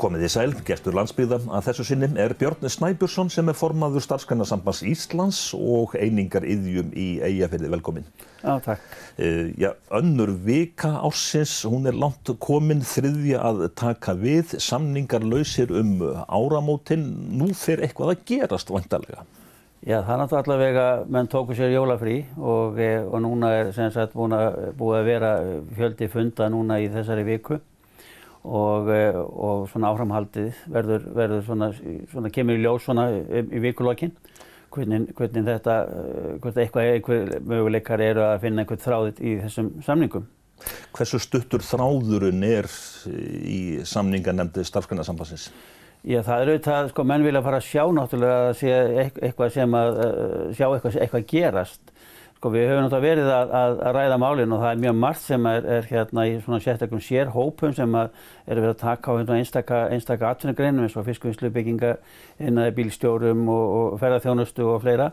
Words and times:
Komið 0.00 0.22
í 0.24 0.28
sæl, 0.32 0.52
gestur 0.64 0.94
landsbyggða 0.96 1.36
að 1.52 1.66
þessu 1.66 1.84
sinni 1.84 2.06
er 2.22 2.32
Björn 2.40 2.64
Snæbjörnsson 2.72 3.28
sem 3.34 3.50
er 3.52 3.56
formaður 3.58 4.00
starfsgrænarsambands 4.06 4.80
Íslands 4.88 5.40
og 5.52 5.92
einingar 5.92 6.46
yðjum 6.48 6.94
í 6.96 7.08
Eyjafirði. 7.26 7.68
Velkomin. 7.74 8.06
Já, 8.40 8.54
takk. 8.64 8.86
Uh, 9.18 9.50
já, 9.60 9.74
önnur 9.98 10.32
vika 10.46 10.94
ársins, 11.04 11.58
hún 11.68 11.84
er 11.90 11.98
langt 12.00 12.32
komin 12.40 12.80
þriðja 12.80 13.42
að 13.44 13.60
taka 13.76 14.14
við, 14.16 14.56
samningar 14.64 15.26
lausir 15.26 15.68
um 15.68 15.98
áramótin. 16.32 17.04
Nú 17.36 17.50
fyrir 17.52 17.84
eitthvað 17.84 18.14
að 18.14 18.22
gerast 18.32 18.72
vantarlega. 18.72 19.26
Já, 19.84 19.98
það 19.98 20.14
er 20.14 20.22
náttúrulega 20.22 20.46
allavega, 20.46 20.86
menn 21.12 21.28
tóku 21.28 21.58
sér 21.58 21.74
jólafrí 21.74 22.22
og, 22.38 22.80
eh, 22.80 23.04
og 23.04 23.20
núna 23.20 23.52
er 23.58 23.74
sem 23.76 23.92
sagt 23.92 24.16
búið 24.16 24.96
að 24.96 25.10
vera 25.12 25.34
fjöldi 25.76 26.08
funda 26.08 26.48
núna 26.48 26.80
í 26.80 26.88
þessari 26.88 27.28
viku 27.28 27.60
og, 28.44 28.88
eh, 28.88 29.16
og 29.16 29.66
svona 29.68 29.90
áframhaldið 29.92 30.60
verður, 30.72 31.08
verður 31.16 31.42
svona, 31.44 31.70
svona 32.10 32.30
kemur 32.32 32.56
í 32.56 32.62
ljós 32.64 32.86
svona 32.86 33.08
í, 33.12 33.42
í 33.44 33.62
vikulokkin 33.66 34.14
hvernig, 34.72 35.10
hvernig 35.18 35.48
þetta, 35.48 35.76
eh, 35.84 36.28
hvernig 36.40 36.62
eitthvað, 36.64 36.92
einhver 36.94 37.34
möguleikar 37.52 38.04
eru 38.04 38.24
að 38.24 38.40
finna 38.46 38.64
einhvern 38.64 38.84
þráðið 38.84 39.20
í 39.20 39.34
þessum 39.44 39.72
samningum. 39.84 40.28
Hversu 40.96 41.20
stuttur 41.20 41.64
þráðurinn 41.64 42.44
er 42.44 42.68
í 43.08 43.80
samningarnemndi 43.88 44.64
starfsgrænarsambansins? 44.68 45.50
Já, 46.00 46.20
það 46.24 46.42
er 46.42 46.50
auðvitað, 46.50 46.90
sko, 46.92 47.04
menn 47.04 47.24
vilja 47.24 47.42
fara 47.44 47.60
að 47.60 47.68
sjá 47.68 47.82
náttúrulega 47.92 48.36
að 48.48 48.54
sé 48.56 48.76
eitthvað 49.20 49.54
sem 49.56 49.74
að, 49.76 49.98
sjá 50.56 50.66
eitthvað, 50.68 51.00
eitthvað 51.04 51.26
gerast. 51.28 51.82
Sko, 52.40 52.48
við 52.54 52.70
höfum 52.70 52.86
náttúrulega 52.86 53.04
verið 53.04 53.26
að, 53.36 53.50
að, 53.52 53.74
að 53.84 53.96
ræða 53.98 54.16
málinn 54.16 54.52
og 54.56 54.62
það 54.62 54.70
er 54.70 54.78
mjög 54.80 54.94
margt 54.96 55.20
sem 55.26 55.48
er, 55.50 55.66
er 55.74 55.88
hérna 55.90 56.22
í 56.24 56.30
svona 56.40 56.58
sérstaklega 56.64 57.04
sérhópum 57.04 57.74
sem 57.76 57.96
að 58.00 58.14
eru 58.46 58.62
verið 58.64 58.70
að 58.70 58.78
taka 58.80 59.12
á 59.12 59.16
hérna 59.18 59.36
einstaka, 59.36 59.80
einstaka 59.92 60.30
atvinnugreinum 60.30 60.86
eins 60.86 60.96
og 60.96 61.04
fiskvinnslu, 61.04 61.50
bygginga, 61.52 61.90
innaði 62.40 62.72
bílstjórum 62.78 63.44
og, 63.44 63.74
og 63.82 64.00
ferðarþjónustu 64.00 64.70
og 64.72 64.80
fleira. 64.86 65.10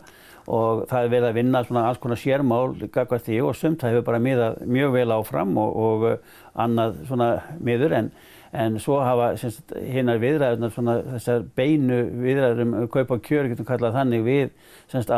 Og 0.48 0.86
það 0.88 1.02
er 1.02 1.12
verið 1.18 1.28
að 1.28 1.38
vinna 1.42 1.62
svona 1.68 1.84
alls 1.90 2.00
konar 2.00 2.22
sérmál 2.22 2.72
gagvart 2.96 3.28
því 3.28 3.42
og 3.44 3.60
sumt 3.60 3.84
það 3.84 3.98
hefur 3.98 4.08
bara 4.08 4.24
miðað 4.24 4.58
mjög 4.64 4.96
vel 4.96 5.08
áfram 5.18 5.52
og, 5.60 5.78
og 5.84 6.56
annað 6.64 6.96
svona 7.10 7.30
miður 7.60 7.98
en 8.00 8.12
en 8.52 8.78
svo 8.80 8.98
hafa 9.04 9.30
hinnar 9.76 10.20
viðræðunar 10.22 10.72
svona 10.72 10.98
þessar 11.14 11.44
beinu 11.58 11.98
viðræður 12.22 12.62
um 12.64 12.76
kaup 12.92 13.10
og 13.16 13.24
kjör, 13.26 13.50
getum 13.52 13.68
kallað 13.68 13.98
þannig 13.98 14.24
við 14.26 14.46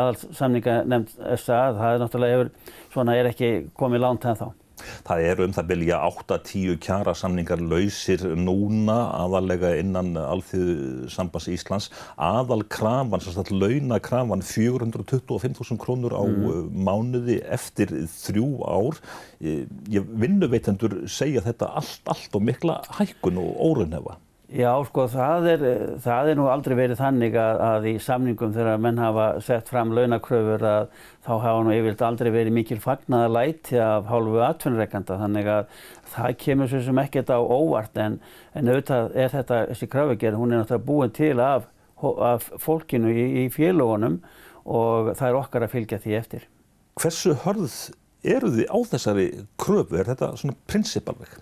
aðalsamninga 0.01 0.81
nefnd 0.91 1.13
SA, 1.39 1.61
það 1.77 1.93
er 1.93 2.03
náttúrulega 2.03 2.37
hefur, 2.37 2.51
svona 2.93 3.15
er 3.19 3.31
ekki 3.31 3.53
komið 3.79 4.05
langt 4.05 4.27
en 4.27 4.41
þá. 4.41 4.49
Það 5.07 5.25
eru 5.31 5.47
um 5.47 5.55
það 5.55 5.69
byrja 5.71 5.99
8-10 6.07 6.79
kjara 6.85 7.13
samningar 7.17 7.61
lausir 7.61 8.23
núna 8.39 8.97
aðalega 9.17 9.73
innan 9.81 10.13
Alþjóðsambands 10.19 11.49
Íslands. 11.51 11.89
Aðal 12.15 12.65
krafan, 12.71 13.23
sérstaklega 13.23 13.61
launakrafan 13.65 14.45
425.000 14.45 15.79
krónur 15.81 16.15
á 16.17 16.23
mm. 16.23 16.73
mánuði 16.87 17.41
eftir 17.51 17.93
þrjú 18.15 18.49
ár. 18.65 18.99
Ég 19.41 20.11
vinnuveitendur 20.21 21.01
segja 21.11 21.43
þetta 21.45 21.71
allt, 21.81 22.03
allt 22.11 22.35
og 22.37 22.45
mikla 22.49 22.81
hækkun 22.97 23.41
og 23.41 23.55
órunhefa. 23.71 24.17
Já, 24.51 24.71
sko, 24.83 25.05
það 25.07 25.45
er, 25.47 25.61
það 26.03 26.29
er 26.29 26.35
nú 26.35 26.45
aldrei 26.51 26.73
verið 26.75 26.99
þannig 26.99 27.35
að, 27.39 27.61
að 27.63 27.85
í 27.87 27.93
samningum 28.03 28.51
þegar 28.51 28.81
menn 28.83 28.97
hafa 28.99 29.27
sett 29.45 29.69
fram 29.71 29.93
launakröfur 29.95 30.65
að 30.67 30.89
þá 31.23 31.29
hafa 31.45 31.61
nú 31.63 31.71
yfirlega 31.71 32.09
aldrei 32.09 32.29
verið 32.33 32.57
mikil 32.57 32.77
fagnaðalæti 32.83 33.79
af 33.79 34.09
hálfu 34.11 34.41
atvinnreikanda 34.43 35.19
þannig 35.21 35.47
að 35.53 35.77
það 36.11 36.35
kemur 36.43 36.71
svo 36.71 36.81
sem 36.83 36.99
ekkert 37.05 37.31
á 37.31 37.39
óvart 37.39 38.01
en, 38.03 38.17
en 38.51 38.73
auðvitað 38.73 39.15
er 39.23 39.31
þetta, 39.37 39.61
þessi 39.69 39.89
kröfugerð, 39.93 40.39
hún 40.41 40.51
er 40.51 40.63
náttúrulega 40.65 40.87
búin 40.89 41.15
til 41.15 41.37
af, 41.45 41.69
af 42.27 42.49
fólkinu 42.59 43.13
í, 43.15 43.25
í 43.45 43.47
félagunum 43.55 44.19
og 44.67 45.13
það 45.15 45.29
er 45.29 45.39
okkar 45.39 45.67
að 45.69 45.77
fylgja 45.77 46.01
því 46.03 46.17
eftir. 46.19 46.43
Hversu 46.99 47.37
hörð 47.45 47.77
eru 48.27 48.51
þið 48.57 48.67
á 48.67 48.77
þessari 48.97 49.29
kröfu? 49.55 49.95
Er 49.95 50.11
þetta 50.11 50.33
svona 50.43 50.59
prinsipalveg? 50.67 51.39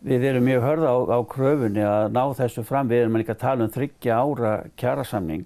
Við 0.00 0.22
erum 0.30 0.46
mjög 0.48 0.62
hörða 0.64 0.90
á, 0.96 0.98
á 1.12 1.18
kröfunni 1.28 1.82
að 1.84 2.06
ná 2.14 2.22
þessu 2.38 2.62
fram. 2.64 2.88
Við 2.88 3.02
erum 3.02 3.18
líka 3.20 3.34
að 3.34 3.42
tala 3.42 3.66
um 3.66 3.72
þryggja 3.74 4.16
ára 4.16 4.52
kjærasamning. 4.80 5.42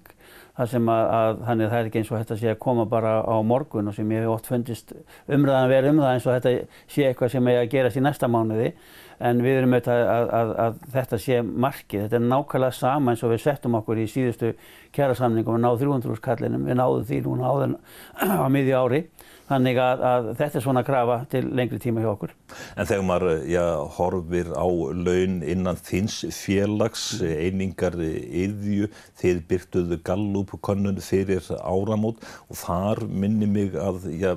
Það 0.55 0.69
sem 0.71 0.91
að, 0.93 1.01
að 1.17 1.41
þannig 1.49 1.65
að 1.65 1.73
það 1.73 1.81
er 1.81 1.89
ekki 1.89 1.99
eins 1.99 2.11
og 2.13 2.21
þetta 2.21 2.37
sé 2.39 2.51
að 2.53 2.61
koma 2.63 2.85
bara 2.87 3.15
á 3.27 3.35
morgun 3.43 3.91
og 3.91 3.97
sem 3.97 4.13
ég 4.15 4.23
hef 4.23 4.31
oft 4.31 4.47
fundist 4.47 4.93
umræðan 5.27 5.73
verið 5.73 5.91
um 5.91 5.99
það 5.99 6.13
eins 6.13 6.27
og 6.29 6.37
þetta 6.37 6.53
sé 6.95 7.09
eitthvað 7.09 7.33
sem 7.33 7.49
er 7.51 7.59
að 7.59 7.73
gerast 7.73 7.99
í 7.99 8.05
næsta 8.05 8.31
mánuði. 8.31 8.71
En 9.19 9.43
við 9.43 9.59
erum 9.59 9.75
auðvitað 9.75 10.07
að, 10.13 10.31
að, 10.39 10.55
að 10.63 10.79
þetta 10.95 11.19
sé 11.25 11.41
markið. 11.43 12.05
Þetta 12.05 12.19
er 12.21 12.25
nákvæmlega 12.31 12.79
sama 12.79 13.11
eins 13.11 13.27
og 13.27 13.35
við 13.35 13.43
settum 13.43 13.75
okkur 13.81 13.99
í 13.99 14.07
síðustu 14.11 14.55
kjærasamningum 14.95 15.57
og 15.57 15.63
náðu 15.65 15.83
300 15.83 16.23
kallinum. 16.23 16.67
Við 16.67 16.79
náðum 16.79 17.07
því 17.11 17.21
núna 17.27 17.51
áður 17.51 17.75
á 18.43 18.47
miðju 18.55 18.79
ári. 18.79 19.03
Þannig 19.45 19.77
að, 19.77 20.03
að 20.09 20.27
þetta 20.39 20.57
er 20.57 20.63
svona 20.65 20.81
krafa 20.85 21.15
til 21.29 21.43
lengri 21.53 21.77
tíma 21.81 22.01
hjá 22.01 22.09
okkur. 22.15 22.31
En 22.73 22.87
þegar 22.89 23.03
maður 23.05 23.43
já, 23.45 23.63
horfir 23.97 24.47
á 24.57 24.65
laun 24.65 25.35
innan 25.45 25.77
þins 25.77 26.15
félags, 26.33 27.03
einingar 27.21 27.97
yðju, 28.01 28.89
þeir 29.21 29.43
byrtuðu 29.51 29.99
Gallup-könnun 30.07 30.97
fyrir 31.05 31.45
áramót 31.61 32.25
og 32.49 32.59
þar 32.63 33.03
minni 33.05 33.49
mig 33.49 33.77
að 33.77 34.09
já, 34.17 34.31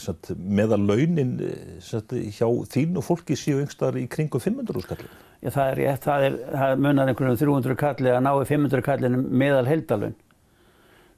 satt, 0.00 0.32
meða 0.40 0.80
launin 0.80 1.36
satt, 1.84 2.16
hjá 2.32 2.48
þín 2.72 2.96
og 2.96 3.04
fólki 3.10 3.36
séu 3.36 3.60
yngstar 3.60 4.00
í 4.00 4.06
kringu 4.08 4.40
500 4.40 4.86
skallin. 4.88 5.20
Já 5.40 5.52
það 5.52 5.70
er 5.70 5.78
rétt, 5.80 6.02
það, 6.04 6.24
er, 6.26 6.40
það 6.52 6.82
munar 6.84 7.12
einhvern 7.12 7.32
veginn 7.32 7.44
300 7.44 7.78
kalli 7.80 8.10
að 8.12 8.24
ná 8.24 8.32
í 8.32 8.48
500 8.48 8.88
kallinu 8.88 9.22
meðal 9.28 9.68
heldalun. 9.68 10.18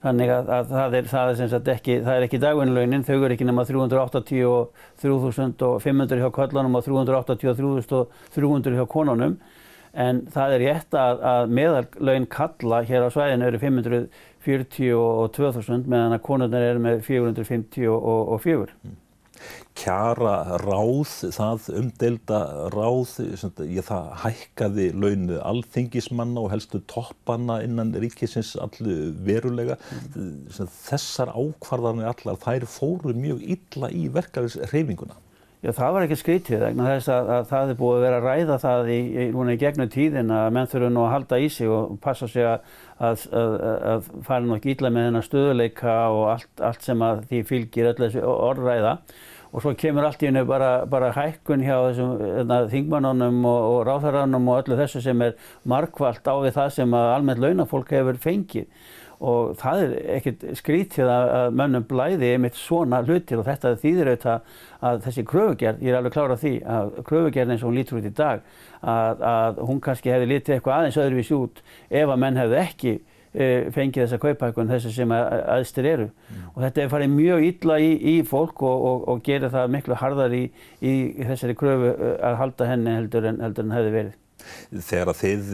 Þannig 0.02 0.32
að, 0.34 0.48
að 0.50 0.66
það 0.72 0.94
er, 0.98 1.04
það 1.12 1.28
er 1.30 1.36
sem 1.38 1.48
sagt 1.52 1.68
ekki, 1.70 1.94
það 2.02 2.16
er 2.16 2.24
ekki 2.26 2.42
dagvinnlaunin, 2.42 3.04
þau 3.06 3.20
eru 3.20 3.34
ekki 3.36 3.46
nema 3.46 3.62
383.500 3.68 6.22
hjá 6.24 6.30
köllunum 6.38 6.78
og 6.78 6.82
383.300 6.88 8.78
hjá 8.80 8.86
konunum. 8.90 9.34
En 9.92 10.24
það 10.32 10.48
er 10.56 10.64
rétt 10.64 10.88
að, 10.96 11.20
að 11.28 11.52
meðallaun 11.58 12.26
kalla 12.32 12.78
hér 12.88 13.04
á 13.06 13.08
svæðinu 13.14 13.44
eru 13.46 13.58
542.000 13.62 15.86
meðan 15.86 16.16
að 16.16 16.26
konurnar 16.26 16.62
eru 16.72 16.80
með 16.82 16.96
454. 17.06 18.74
Kjara 19.78 20.58
ráð, 20.62 21.12
það 21.34 21.68
umdelda 21.80 22.40
ráð, 22.74 23.14
ég 23.64 23.86
það 23.86 24.10
hækkaði 24.22 24.86
launu 24.92 25.40
alþingismanna 25.40 26.44
og 26.44 26.52
helstu 26.52 26.82
toppanna 26.92 27.60
innan 27.64 27.94
ríkisins 27.96 28.52
allu 28.60 28.98
verulega. 29.26 29.78
Mm. 30.12 30.46
Þessar 30.84 31.32
ákvarðanir 31.32 32.12
allar, 32.12 32.40
þær 32.44 32.68
fóru 32.70 33.16
mjög 33.16 33.44
illa 33.56 33.90
í 33.94 34.06
verkefnisreifinguna. 34.12 35.21
Já, 35.62 35.70
það 35.76 35.92
var 35.94 36.04
ekki 36.04 36.16
skrítið 36.18 36.62
vegna 36.64 36.86
þess 36.88 37.10
að, 37.14 37.28
að 37.30 37.44
það 37.52 37.68
er 37.70 37.76
búið 37.78 37.92
að 37.94 38.00
vera 38.02 38.16
að 38.18 38.24
ræða 38.26 38.54
það 38.58 38.88
í, 38.90 38.96
í, 39.14 39.26
í 39.30 39.58
gegnum 39.60 39.90
tíðin 39.92 40.32
að 40.34 40.46
menn 40.56 40.70
þurfu 40.72 40.88
nú 40.90 41.04
að 41.04 41.12
halda 41.12 41.38
í 41.38 41.44
sig 41.54 41.70
og 41.70 41.92
passa 42.02 42.26
sig 42.32 42.48
að, 42.50 42.72
að, 42.98 43.26
að 43.92 44.08
fara 44.26 44.42
nú 44.42 44.56
ekki 44.56 44.72
illa 44.74 44.90
með 44.90 45.06
þennan 45.06 45.24
stöðuleika 45.28 45.94
og 46.16 46.24
allt, 46.32 46.50
allt 46.66 46.82
sem 46.82 47.04
að 47.06 47.22
því 47.30 47.42
fylgir 47.52 47.92
öll 47.92 48.00
þessu 48.00 48.24
orðræða. 48.32 48.96
Og 49.52 49.62
svo 49.62 49.74
kemur 49.78 50.08
allt 50.08 50.24
í 50.24 50.30
hennu 50.32 50.42
bara, 50.48 50.72
bara 50.90 51.12
hækkun 51.14 51.62
hjá 51.62 51.76
þessum 51.76 52.16
hérna, 52.24 52.58
þingmannunum 52.72 53.38
og, 53.46 53.68
og 53.68 53.80
ráðherranum 53.86 54.50
og 54.50 54.64
öllu 54.64 54.80
þessu 54.82 55.04
sem 55.04 55.22
er 55.28 55.38
markvallt 55.68 56.26
á 56.26 56.34
við 56.42 56.56
það 56.58 56.74
sem 56.80 56.98
að 56.98 57.12
almennt 57.20 57.44
launafólk 57.44 57.94
hefur 57.94 58.18
fengið 58.26 58.66
og 59.22 59.54
það 59.60 59.84
er 59.84 59.94
ekkert 60.16 60.44
skrítið 60.58 61.12
að 61.14 61.56
mönnum 61.60 61.86
blæði 61.88 62.32
einmitt 62.34 62.58
svona 62.58 63.02
hlutir 63.06 63.38
og 63.40 63.46
þetta 63.46 63.76
þýðir 63.82 64.12
auðvitað 64.12 64.58
að 64.82 65.00
þessi 65.06 65.24
kröfugerð, 65.30 65.84
ég 65.84 65.92
er 65.92 66.00
alveg 66.00 66.16
klára 66.16 66.40
því 66.40 66.52
að 66.76 66.92
kröfugerð 67.06 67.54
eins 67.54 67.62
og 67.62 67.70
hún 67.70 67.78
lítur 67.78 68.00
út 68.00 68.10
í 68.10 68.14
dag 68.18 68.42
að, 68.82 69.24
að 69.32 69.62
hún 69.68 69.80
kannski 69.84 70.12
hefði 70.12 70.30
litið 70.32 70.56
eitthvað 70.56 70.78
aðeins 70.78 71.00
öðruvísi 71.04 71.38
út 71.38 71.64
ef 71.88 72.12
að 72.12 72.22
menn 72.24 72.42
hefði 72.42 72.62
ekki 72.64 72.94
E, 73.32 73.44
fengið 73.72 74.02
þessa 74.02 74.18
kaupækun 74.20 74.68
þessi 74.68 74.90
sem 74.92 75.12
aðstir 75.16 75.86
eru 75.88 76.04
mm. 76.10 76.40
og 76.50 76.58
þetta 76.66 76.82
er 76.82 76.90
farið 76.92 77.14
mjög 77.14 77.44
illa 77.46 77.78
í, 77.80 77.94
í 78.10 78.12
fólk 78.28 78.60
og, 78.68 78.82
og, 78.90 79.06
og 79.08 79.22
gerir 79.24 79.48
það 79.54 79.72
miklu 79.72 79.96
harðar 79.96 80.34
í, 80.36 80.42
í 80.84 80.92
þessari 81.30 81.56
kröfu 81.56 81.94
e, 81.94 82.10
að 82.28 82.36
halda 82.42 82.68
henni 82.68 82.92
heldur 82.92 83.30
en, 83.30 83.40
heldur 83.40 83.64
en 83.64 83.72
hefði 83.72 83.94
verið. 83.94 84.18
Þegar 84.72 85.12
þið 85.18 85.52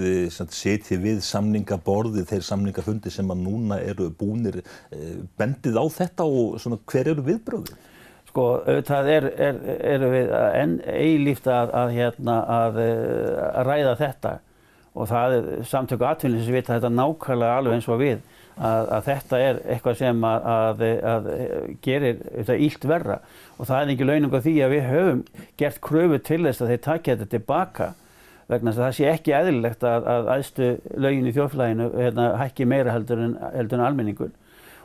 setjið 0.55 1.05
við 1.05 1.21
samningaborði, 1.27 2.25
þeir 2.29 2.47
samningafundi 2.47 3.13
sem 3.13 3.35
að 3.35 3.45
núna 3.45 3.81
eru 3.83 4.11
búinir, 4.19 4.63
bendið 5.41 5.79
á 5.79 5.85
þetta 5.99 6.27
og 6.29 6.59
svona, 6.63 6.81
hver 6.89 7.13
eru 7.15 7.27
viðbröðið? 7.27 7.77
Sko 8.29 8.45
auðvitað 8.61 9.09
er, 9.11 9.27
er, 9.41 9.61
eru 9.97 10.11
við 10.13 10.33
eilíft 10.93 11.47
að, 11.49 11.71
að, 11.81 11.95
hérna, 11.97 12.41
að, 12.59 12.83
að 13.49 13.71
ræða 13.71 13.95
þetta. 14.03 14.35
Og 14.99 15.09
það 15.09 15.37
er 15.37 15.47
samtöku 15.69 16.05
atvinnir 16.05 16.45
sem 16.45 16.57
vita 16.57 16.75
þetta 16.75 16.91
nákvæmlega 16.93 17.61
alveg 17.61 17.79
eins 17.79 17.89
og 17.89 18.01
við 18.03 18.19
að, 18.59 18.89
að 18.97 19.07
þetta 19.07 19.41
er 19.45 19.61
eitthvað 19.75 19.99
sem 20.01 20.27
að, 20.27 20.49
að, 20.55 20.85
að 21.13 21.29
gerir 21.85 22.21
þetta 22.25 22.59
ílt 22.67 22.87
verra. 22.91 23.19
Og 23.59 23.71
það 23.71 23.81
er 23.81 23.95
ekki 23.95 24.09
launung 24.09 24.35
á 24.35 24.41
því 24.45 24.55
að 24.65 24.75
við 24.75 24.85
höfum 24.93 25.23
gert 25.61 25.81
kröfu 25.85 26.21
til 26.29 26.41
þess 26.47 26.63
að 26.63 26.73
þeir 26.73 26.85
takja 26.89 27.17
þetta 27.17 27.33
tilbaka 27.37 27.89
vegna 28.49 28.73
þess 28.73 28.81
að 28.81 28.87
það 28.87 28.99
sé 28.99 29.09
ekki 29.13 29.35
eðlilegt 29.39 29.87
að, 29.87 30.11
að 30.15 30.29
aðstu 30.35 30.69
lögin 30.97 31.29
í 31.29 31.35
þjóðfélaginu 31.37 31.89
hérna, 31.95 32.29
hækki 32.43 32.69
meira 32.69 32.95
heldur 32.95 33.25
en, 33.25 33.35
heldur 33.55 33.81
en 33.81 33.89
almenningur 33.89 34.37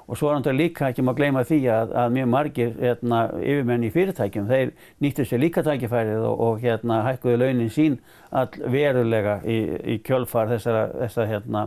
og 0.03 0.17
svo 0.19 0.29
er 0.29 0.35
náttúrulega 0.35 0.59
líka 0.59 0.89
ekki 0.91 1.03
maður 1.05 1.13
að 1.13 1.21
gleyma 1.21 1.43
því 1.47 1.59
að, 1.71 1.93
að 2.01 2.15
mjög 2.17 2.29
margir 2.33 2.73
hérna, 2.79 3.21
yfirmenn 3.39 3.87
í 3.87 3.91
fyrirtækjum 3.93 4.49
þeir 4.49 4.73
nýttu 5.03 5.25
sér 5.27 5.41
líka 5.41 5.63
tækifærið 5.63 6.25
og, 6.27 6.43
og 6.47 6.59
hérna, 6.63 6.99
hækkuðu 7.07 7.39
launin 7.39 7.71
sín 7.71 7.97
all 8.35 8.51
verulega 8.73 9.39
í, 9.47 9.57
í 9.95 9.97
kjölfar 10.03 10.51
þessara, 10.51 10.85
þessara 11.05 11.31
hérna, 11.31 11.65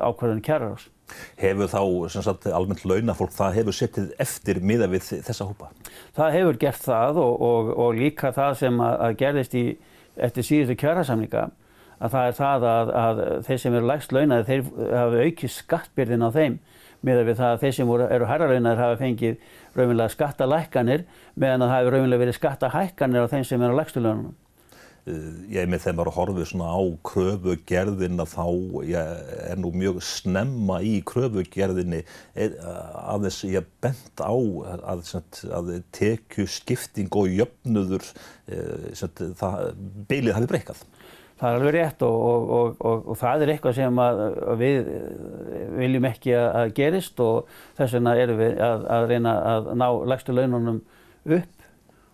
ákvörðun 0.00 0.44
kjærarás. 0.46 0.86
Hefur 1.40 1.66
þá 1.66 2.52
almennt 2.54 2.84
launafólk, 2.86 3.32
það 3.34 3.56
hefur 3.58 3.74
settið 3.74 4.12
eftir 4.22 4.60
miða 4.62 4.86
við 4.92 5.08
þessa 5.26 5.48
hópa? 5.48 5.72
Það 6.14 6.36
hefur 6.38 6.60
gert 6.62 6.84
það 6.84 7.18
og, 7.24 7.32
og, 7.48 7.72
og 7.74 7.98
líka 7.98 8.30
það 8.36 8.58
sem 8.62 8.78
að, 8.86 8.94
að 9.08 9.16
gerðist 9.24 9.56
í, 9.58 9.64
eftir 10.20 10.46
síðustu 10.46 10.76
kjærasamninga 10.80 11.46
að 12.00 12.14
það 12.14 12.26
er 12.26 12.36
það 12.38 12.66
að, 12.70 12.92
að 13.04 13.22
þeir 13.46 13.62
sem 13.62 13.76
eru 13.76 13.88
lægst 13.90 14.12
launaði 14.16 14.46
þeir 14.48 14.68
hafa 14.96 15.24
aukið 15.26 15.54
skattbyrðin 15.56 16.24
á 16.24 16.30
þeim 16.36 16.60
með 17.06 17.22
við 17.28 17.40
það 17.40 17.54
að 17.54 17.64
þeir 17.64 17.74
sem 17.76 17.92
eru 18.06 18.28
herraraunar 18.28 18.80
hafa 18.80 19.00
fengið 19.00 19.36
raunverulega 19.76 20.14
skattalækkanir 20.14 21.04
meðan 21.34 21.64
að 21.64 21.72
það 21.72 21.78
hefur 21.80 21.96
raunverulega 21.96 22.24
verið 22.24 22.38
skattahækkanir 22.38 23.24
á 23.24 23.32
þeim 23.32 23.46
sem 23.48 23.64
eru 23.64 23.76
á 23.76 23.80
lægstu 23.80 24.02
laununum. 24.04 24.34
Ég 25.50 25.68
með 25.70 25.86
þeim 25.86 26.02
að 26.02 26.12
horfið 26.16 26.48
svona 26.50 26.72
á 26.76 26.80
kröfugerðina 27.08 28.26
þá 28.28 28.44
ég 28.84 29.22
er 29.48 29.60
nú 29.60 29.72
mjög 29.72 30.02
snemma 30.04 30.80
í 30.84 30.98
kröfugerðinni 31.08 32.02
að 32.36 33.28
þess 33.28 33.46
ég 33.48 33.70
bent 33.80 34.20
á 34.20 34.34
að, 34.34 35.14
að 35.56 35.72
tekju 35.96 36.46
skipting 36.50 37.08
og 37.16 37.32
jöfnuður 37.32 38.04
eh, 38.52 39.00
það 39.40 39.72
beilið 40.10 40.36
hafi 40.36 40.50
breykað. 40.52 40.84
Það 41.40 41.48
er 41.48 41.56
alveg 41.56 41.72
rétt 41.78 42.02
og, 42.04 42.18
og, 42.52 42.74
og, 42.84 43.06
og 43.08 43.16
það 43.16 43.42
er 43.44 43.52
eitthvað 43.54 43.76
sem 43.78 44.00
að, 44.04 44.18
að 44.52 44.60
við 44.60 44.90
viljum 45.78 46.08
ekki 46.10 46.34
að 46.36 46.74
gerist 46.76 47.22
og 47.24 47.48
þess 47.78 47.96
vegna 47.96 48.12
erum 48.20 48.42
við 48.42 48.60
að, 48.66 48.84
að 48.98 49.06
reyna 49.14 49.32
að 49.54 49.70
ná 49.80 49.86
lægstu 50.12 50.36
laununum 50.36 50.82
upp 51.24 51.59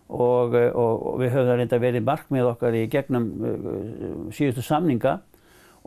og 0.07 0.53
við 0.53 1.33
höfum 1.33 1.49
það 1.49 1.57
reynda 1.61 1.81
verið 1.83 2.05
markmið 2.07 2.51
okkar 2.53 2.77
í 2.77 2.85
gegnum 2.91 3.31
uh, 3.41 3.73
síðustu 4.35 4.63
samninga 4.65 5.17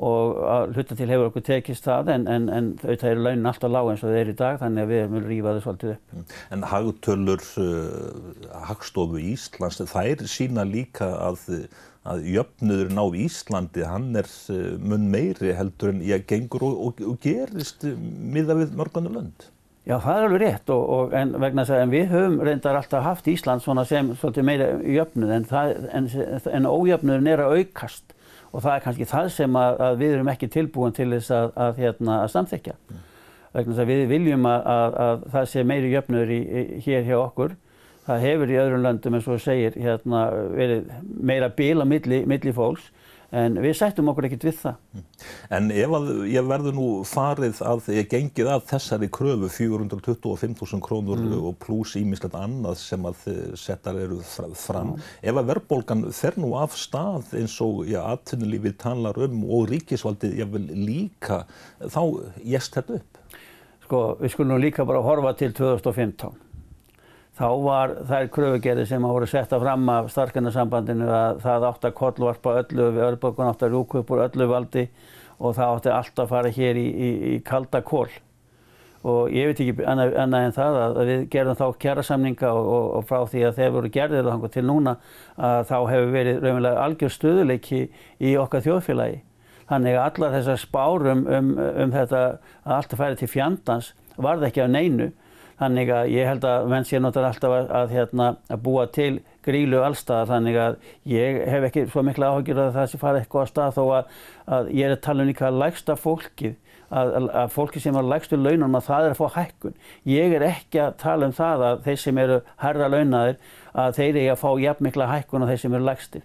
og 0.00 0.38
að 0.48 0.74
hluta 0.76 0.96
til 0.96 1.10
hefur 1.10 1.28
okkur 1.28 1.44
tekist 1.44 1.84
það 1.84 2.12
en, 2.14 2.22
en, 2.30 2.46
en 2.48 2.68
auðvitað 2.80 3.10
eru 3.10 3.24
launin 3.26 3.50
alltaf 3.50 3.72
lág 3.72 3.90
eins 3.90 4.04
og 4.04 4.14
þeir 4.14 4.22
eru 4.22 4.32
í 4.32 4.38
dag 4.38 4.60
þannig 4.62 4.86
að 4.86 4.92
við 4.92 5.02
erum 5.02 5.18
að 5.18 5.28
rýfa 5.28 5.52
þau 5.52 5.62
svolítið 5.66 5.92
upp. 5.92 6.14
Mm. 6.14 6.24
En 6.56 6.66
hagtölur 6.70 7.46
uh, 7.60 8.64
Hagstofu 8.70 9.22
Íslands 9.32 9.80
þær 9.92 10.26
sína 10.30 10.64
líka 10.68 11.10
að 11.28 11.44
að 12.08 12.26
jöfnuðurinn 12.32 13.00
á 13.00 13.06
Íslandi 13.20 13.84
hann 13.84 14.08
er 14.16 14.28
eh, 14.52 14.76
mun 14.80 15.08
meiri 15.12 15.52
heldur 15.56 15.92
en 15.92 16.04
ég 16.04 16.24
gengur 16.28 16.64
og, 16.70 16.78
og, 16.86 17.02
og 17.12 17.18
gerist 17.20 17.84
miða 17.84 18.56
við 18.62 18.76
mörganu 18.78 19.12
lönd. 19.12 19.50
Já 19.88 19.96
það 19.96 20.16
er 20.16 20.26
alveg 20.26 20.42
rétt 20.42 20.70
og, 20.74 20.82
og 20.94 21.14
en 21.16 21.30
vegna 21.40 21.64
þess 21.64 21.76
að 21.76 21.94
við 21.94 22.10
höfum 22.12 22.40
reyndar 22.44 22.78
alltaf 22.78 23.04
haft 23.04 23.28
Ísland 23.32 23.64
svona 23.64 23.86
sem 23.88 24.10
svolítið 24.12 24.46
meira 24.46 24.66
jöfnuð 24.84 25.32
en, 25.38 25.46
en, 25.96 26.08
en 26.52 26.68
ójöfnuðurinn 26.68 27.30
er 27.32 27.44
að 27.46 27.54
aukast 27.60 28.12
og 28.50 28.64
það 28.64 28.74
er 28.74 28.84
kannski 28.84 29.08
það 29.08 29.30
sem 29.38 29.56
að, 29.56 29.80
að 29.86 30.02
við 30.02 30.16
erum 30.16 30.30
ekki 30.34 30.50
tilbúin 30.52 30.94
til 30.96 31.08
þess 31.14 31.32
að, 31.32 31.50
að, 31.64 31.80
hérna, 31.80 32.18
að 32.24 32.32
samþekja. 32.34 32.76
Mm. 32.76 33.00
Vegna 33.54 33.72
þess 33.72 33.82
að 33.82 33.90
við 33.90 34.04
viljum 34.10 34.46
að 34.50 35.26
það 35.32 35.50
sé 35.54 35.66
meiri 35.66 35.92
jöfnuður 35.94 36.32
í, 36.34 36.40
í, 36.40 36.64
hér 36.86 37.06
hjá 37.08 37.16
okkur 37.20 37.56
það 38.06 38.24
hefur 38.26 38.52
í 38.52 38.58
öðrum 38.60 38.84
löndum 38.84 39.16
eins 39.16 39.28
og 39.30 39.42
segir 39.42 39.76
hérna, 39.78 40.24
verið 40.56 40.90
meira 41.30 41.50
bíl 41.54 41.78
á 41.82 41.86
milli, 41.88 42.22
milli 42.28 42.54
fólks 42.54 42.90
en 43.30 43.58
við 43.62 43.76
sættum 43.78 44.10
okkur 44.10 44.26
ekkert 44.28 44.46
við 44.48 44.56
það. 44.60 44.78
Mm. 44.94 45.04
En 45.56 45.68
ef 45.74 45.94
að 45.98 46.10
ég 46.30 46.48
verður 46.50 46.76
nú 46.76 46.86
farið 47.08 47.60
að 47.66 47.90
ég 47.94 48.10
gengið 48.10 48.50
að 48.54 48.66
þessari 48.72 49.10
kröfu 49.14 49.50
425.000 49.54 50.82
krónur 50.84 51.22
mm. 51.22 51.36
og 51.50 51.58
pluss 51.62 51.96
ímislegt 52.00 52.36
annað 52.38 52.80
sem 52.82 53.06
að 53.08 53.24
settar 53.60 54.00
eru 54.02 54.20
fram, 54.58 54.96
mm. 54.96 55.08
ef 55.30 55.40
að 55.40 55.50
verðbólgan 55.54 56.04
fer 56.16 56.38
nú 56.40 56.52
af 56.58 56.76
stað 56.78 57.34
eins 57.38 57.56
og 57.64 57.86
aðtunulífið 58.00 58.76
talar 58.82 59.18
um 59.26 59.44
og 59.46 59.70
ríkisvaldið 59.70 60.38
ég 60.42 60.52
vil 60.54 60.66
líka, 60.88 61.44
þá 61.86 62.02
jæst 62.44 62.78
þetta 62.78 63.00
upp? 63.00 63.24
Sko, 63.86 64.04
við 64.20 64.34
skulum 64.34 64.62
líka 64.62 64.86
bara 64.86 65.02
horfa 65.02 65.34
til 65.38 65.54
2015 65.56 66.49
þá 67.40 67.48
var 67.64 67.92
þær 68.04 68.26
kröfugerði 68.34 68.86
sem 68.88 69.04
hafa 69.04 69.16
voru 69.16 69.28
setta 69.30 69.60
fram 69.62 69.86
af 69.88 70.10
starfsgjarnarsambandinu 70.12 71.06
að 71.08 71.38
það 71.44 71.68
átti 71.70 71.88
að 71.88 71.94
kollvarpa 72.00 72.56
öllu 72.60 72.88
við 72.92 73.06
örbökun 73.06 73.48
átti 73.48 73.64
að 73.64 73.76
rúka 73.76 74.02
upp 74.02 74.10
úr 74.12 74.24
öllu 74.26 74.48
valdi 74.50 74.88
og 75.40 75.54
það 75.56 75.76
átti 75.76 75.94
alltaf 75.94 76.26
að 76.26 76.34
fara 76.34 76.50
hér 76.58 76.80
í, 76.80 76.88
í, 76.90 77.08
í 77.32 77.38
kalda 77.46 77.80
kól 77.80 78.10
og 79.00 79.32
ég 79.32 79.48
veit 79.48 79.62
ekki 79.62 79.86
annað, 79.88 80.12
annað 80.20 80.46
en 80.46 80.54
það 80.58 80.78
að 80.82 81.00
við 81.08 81.22
gerðum 81.32 81.56
þá 81.56 81.64
kjærasamninga 81.84 82.50
og, 82.52 82.66
og, 82.68 82.90
og 82.98 83.06
frá 83.08 83.22
því 83.32 83.44
að 83.48 83.56
þeir 83.56 83.72
voru 83.76 83.92
gerðir 83.94 84.26
og 84.26 84.34
þannig 84.34 84.54
til 84.56 84.64
núna 84.68 84.94
að 85.40 85.62
þá 85.70 85.76
hefur 85.78 86.12
verið 86.18 86.42
raunverulega 86.42 86.84
algjör 86.84 87.14
stöðuleiki 87.14 87.80
í 88.20 88.34
okkar 88.36 88.66
þjóðfélagi. 88.66 89.22
Þannig 89.70 89.96
að 89.96 90.04
allar 90.04 90.36
þessar 90.36 90.60
spárum 90.60 91.24
um, 91.30 91.50
um 91.56 91.94
þetta 91.94 92.22
að 92.26 92.76
alltaf 92.76 93.00
færi 93.00 93.20
til 93.22 93.30
fjandans 93.30 93.92
varði 94.20 94.50
ekki 94.50 94.64
af 94.66 94.72
neinu 94.74 95.08
Þannig 95.60 95.90
að 95.92 96.10
ég 96.14 96.24
held 96.24 96.44
að 96.48 96.70
menn 96.72 96.86
sé 96.88 96.96
náttúrulega 96.96 97.34
alltaf 97.34 97.52
að, 97.52 97.66
að, 97.76 97.90
hérna, 97.92 98.28
að 98.48 98.62
búa 98.64 98.86
til 98.96 99.10
grílu 99.44 99.82
allstaðar 99.84 100.30
þannig 100.30 100.56
að 100.60 100.78
ég 101.12 101.40
hef 101.52 101.66
ekki 101.68 101.82
svo 101.92 102.04
mikla 102.06 102.30
áhugjur 102.32 102.60
að 102.62 102.78
það 102.78 102.86
sé 102.88 103.00
fara 103.00 103.20
eitthvað 103.20 103.44
á 103.44 103.50
stað 103.50 103.76
þó 103.76 103.82
að, 103.98 104.14
að 104.56 104.70
ég 104.78 104.88
er 104.88 104.94
að 104.94 105.02
tala 105.04 105.24
um 105.24 105.28
líka 105.28 105.50
lægsta 105.52 105.96
fólkið, 106.00 106.54
að 106.90 107.52
fólki 107.54 107.82
sem 107.84 107.96
er 108.00 108.08
lægstu 108.08 108.38
launum 108.40 108.78
að 108.78 108.86
það 108.88 109.04
er 109.06 109.12
að 109.14 109.20
fá 109.20 109.36
hækkun. 109.36 109.76
Ég 110.10 110.32
er 110.38 110.46
ekki 110.48 110.80
að 110.82 110.96
tala 111.04 111.28
um 111.28 111.36
það 111.36 111.66
að 111.68 111.84
þeir 111.84 112.00
sem 112.06 112.22
eru 112.24 112.40
herra 112.64 112.88
launaðir 112.90 113.36
að 113.84 114.00
þeir 114.00 114.08
eru 114.10 114.32
að 114.32 114.40
fá 114.40 114.50
jafn 114.64 114.88
mikla 114.88 115.10
hækkun 115.12 115.44
á 115.44 115.50
þeir 115.52 115.62
sem 115.62 115.76
eru 115.76 115.86
lægstir. 115.90 116.24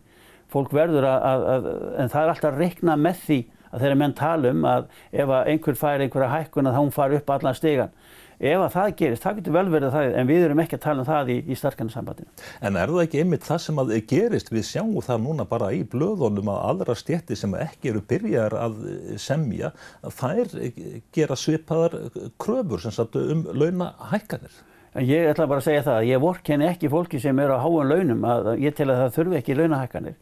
Fólk 0.55 0.73
verður 0.73 1.09
að, 1.11 1.69
en 1.99 2.09
það 2.13 2.23
er 2.23 2.33
alltaf 2.33 2.51
að 2.53 2.63
rekna 2.63 2.95
með 2.97 3.21
því 3.27 3.39
að 3.75 3.83
þeirra 3.83 3.99
menn 3.99 4.15
tala 4.15 4.51
um 4.55 4.67
að 4.69 4.89
ef 5.11 5.31
einhver 5.43 5.79
fær 5.79 6.03
einhverja 6.03 6.31
hækkun 6.31 6.69
að 6.69 6.77
hún 6.79 6.93
far 6.95 7.15
upp 7.17 7.31
allan 7.35 7.57
stegan 7.57 7.91
ef 8.39 8.63
að 8.65 8.75
það 8.75 8.91
gerist, 8.99 9.23
það 9.23 9.39
getur 9.39 9.55
vel 9.55 9.65
verið 9.73 9.95
það 9.95 10.17
en 10.19 10.29
við 10.29 10.45
erum 10.47 10.61
ekki 10.63 10.77
að 10.77 10.83
tala 10.85 11.03
um 11.03 11.09
það 11.09 11.31
í, 11.31 11.37
í 11.45 11.57
starfskannarsambandinu. 11.59 12.45
En 12.61 12.79
er 12.81 12.93
það 12.93 13.03
ekki 13.05 13.23
einmitt 13.23 13.47
það 13.47 13.63
sem 13.65 13.81
að 13.83 13.95
gerist, 14.11 14.51
við 14.53 14.67
sjáum 14.69 14.99
það 15.05 15.25
núna 15.25 15.47
bara 15.49 15.71
í 15.75 15.81
blöðunum 15.95 16.53
að 16.53 16.61
aðra 16.69 16.97
stjætti 16.99 17.39
sem 17.39 17.57
ekki 17.59 17.93
eru 17.93 18.03
byrjar 18.09 18.57
að 18.59 18.79
semja, 19.21 19.71
það 20.19 20.43
er 20.43 20.77
gera 21.15 21.39
svipaðar 21.39 21.99
kröfur 22.41 22.83
sem 22.83 22.95
sagt 22.95 23.19
um 23.19 23.45
launahækkanir. 23.55 24.63
Ég 25.03 25.27
ætla 25.27 25.47
bara 25.51 25.59
að 25.59 25.65
segja 25.67 25.83
það, 25.83 26.05
ég 26.07 26.21
vorkenni 26.23 26.67
ekki 26.69 26.87
fólki 26.91 27.19
sem 27.19 27.39
eru 27.43 27.57
á 27.59 27.63
háan 27.65 27.89
launum, 27.91 28.21
að 28.31 28.53
ég 28.63 28.75
tel 28.77 28.87
að 28.93 29.01
það 29.01 29.17
þurfi 29.17 29.37
ekki 29.41 29.57
launahækkanir. 29.59 30.15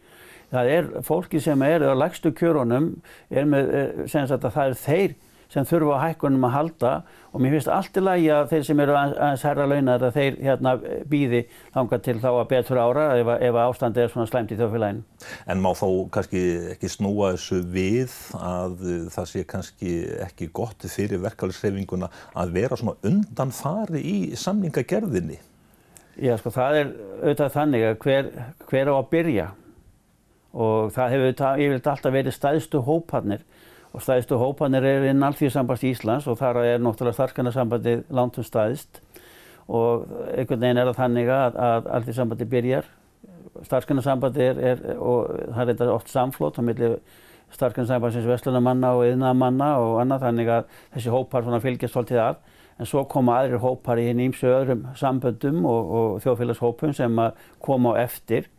Það 0.54 0.72
er 0.74 0.88
fólki 1.06 1.42
sem 1.42 1.62
eru 1.66 1.92
á 1.94 1.96
lagstu 1.98 2.32
kjörunum, 2.34 2.88
er 3.30 3.46
með, 3.50 3.70
eh, 3.74 4.08
sem 4.10 4.26
sagt 4.28 4.46
að 4.46 4.56
það 4.58 4.72
er 4.72 4.80
þeir 4.82 5.14
sem 5.54 5.68
þurfa 5.70 6.00
á 6.02 6.04
hækkunum 6.08 6.48
að 6.48 6.54
halda 6.56 6.92
og 7.30 7.42
mér 7.44 7.56
finnst 7.56 7.70
allt 7.72 7.98
í 7.98 8.04
lagi 8.04 8.30
að 8.34 8.50
þeir 8.54 8.66
sem 8.68 8.82
eru 8.84 8.96
aðeins 8.98 9.46
herra 9.46 9.68
launar 9.70 10.06
að 10.08 10.18
þeir 10.18 10.40
hérna 10.48 10.74
býði 11.10 11.44
þanga 11.76 12.00
til 12.08 12.18
þá 12.24 12.30
að 12.32 12.50
betur 12.54 12.82
ára 12.82 13.06
ef, 13.20 13.32
ef 13.50 13.60
ástandi 13.64 14.04
er 14.04 14.12
svona 14.14 14.30
slæmt 14.30 14.54
í 14.54 14.60
þjóðfélaginu. 14.60 15.06
En 15.54 15.64
má 15.64 15.70
þá 15.78 15.88
kannski 16.18 16.44
ekki 16.74 16.92
snúa 16.92 17.34
þessu 17.36 17.62
við 17.74 18.20
að 18.40 18.86
það 19.14 19.32
sé 19.32 19.48
kannski 19.54 19.96
ekki 20.26 20.52
gott 20.54 20.88
fyrir 20.90 21.24
verkefælisreifinguna 21.24 22.12
að 22.34 22.56
vera 22.58 22.80
svona 22.80 22.98
undanfari 23.06 24.04
í 24.04 24.18
samningagerðinni? 24.40 25.40
Já 26.22 26.36
sko 26.38 26.52
það 26.54 26.80
er 26.80 26.90
auðvitað 27.24 27.54
þannig 27.56 27.88
að 27.88 28.00
hver, 28.04 28.32
hver 28.70 28.90
á 28.90 28.94
að 28.94 29.12
byrja 29.14 29.52
og 30.54 30.92
það 30.94 31.16
hefur 31.16 31.32
yfirleitt 31.34 31.90
alltaf 31.90 32.14
verið 32.14 32.36
stæðstu 32.36 32.82
hóparnir 32.86 33.42
og 33.94 34.02
stæðstu 34.02 34.40
hópanir 34.42 34.86
er 34.90 35.08
inn 35.12 35.24
Alþjóðsamband 35.26 35.86
Íslands 35.86 36.28
og 36.30 36.40
þar 36.40 36.64
er 36.64 36.82
náttúrulega 36.82 37.20
starfskannarsambandi 37.20 38.00
lantum 38.10 38.46
stæðist 38.46 39.04
og 39.70 40.08
einhvern 40.34 40.64
veginn 40.64 40.82
er 40.82 40.90
það 40.90 41.02
þannig 41.02 41.30
að, 41.32 41.60
að 41.68 41.92
Alþjóðsambandi 41.98 42.48
byrjar. 42.52 42.88
Starfskannarsambandi 43.68 44.48
er, 44.48 44.64
er 44.72 44.82
og 44.98 45.30
það 45.30 45.62
er 45.62 45.70
þetta 45.74 45.92
oft 45.94 46.10
samflót 46.12 46.58
á 46.58 46.62
milli 46.66 46.90
starfskanarsambandsins 47.54 48.26
veslunamanna 48.28 48.96
og 48.98 49.06
yðnamanna 49.12 49.70
og 49.82 50.00
annað 50.02 50.26
þannig 50.28 50.52
að 50.56 50.74
þessi 50.96 51.14
hópar 51.14 51.48
fylgjast 51.62 51.94
svolítið 51.94 52.24
að. 52.24 52.42
En 52.82 52.90
svo 52.90 53.04
koma 53.06 53.38
aðrir 53.38 53.62
hópar 53.62 54.02
í 54.02 54.08
hinn 54.08 54.24
ímsu 54.24 54.50
öðrum 54.50 54.88
samböndum 54.98 55.62
og, 55.70 55.92
og 55.94 56.24
þjóðfélagshópum 56.24 56.96
sem 56.98 57.22
koma 57.62 57.94
á 57.94 58.02
eftir. 58.02 58.50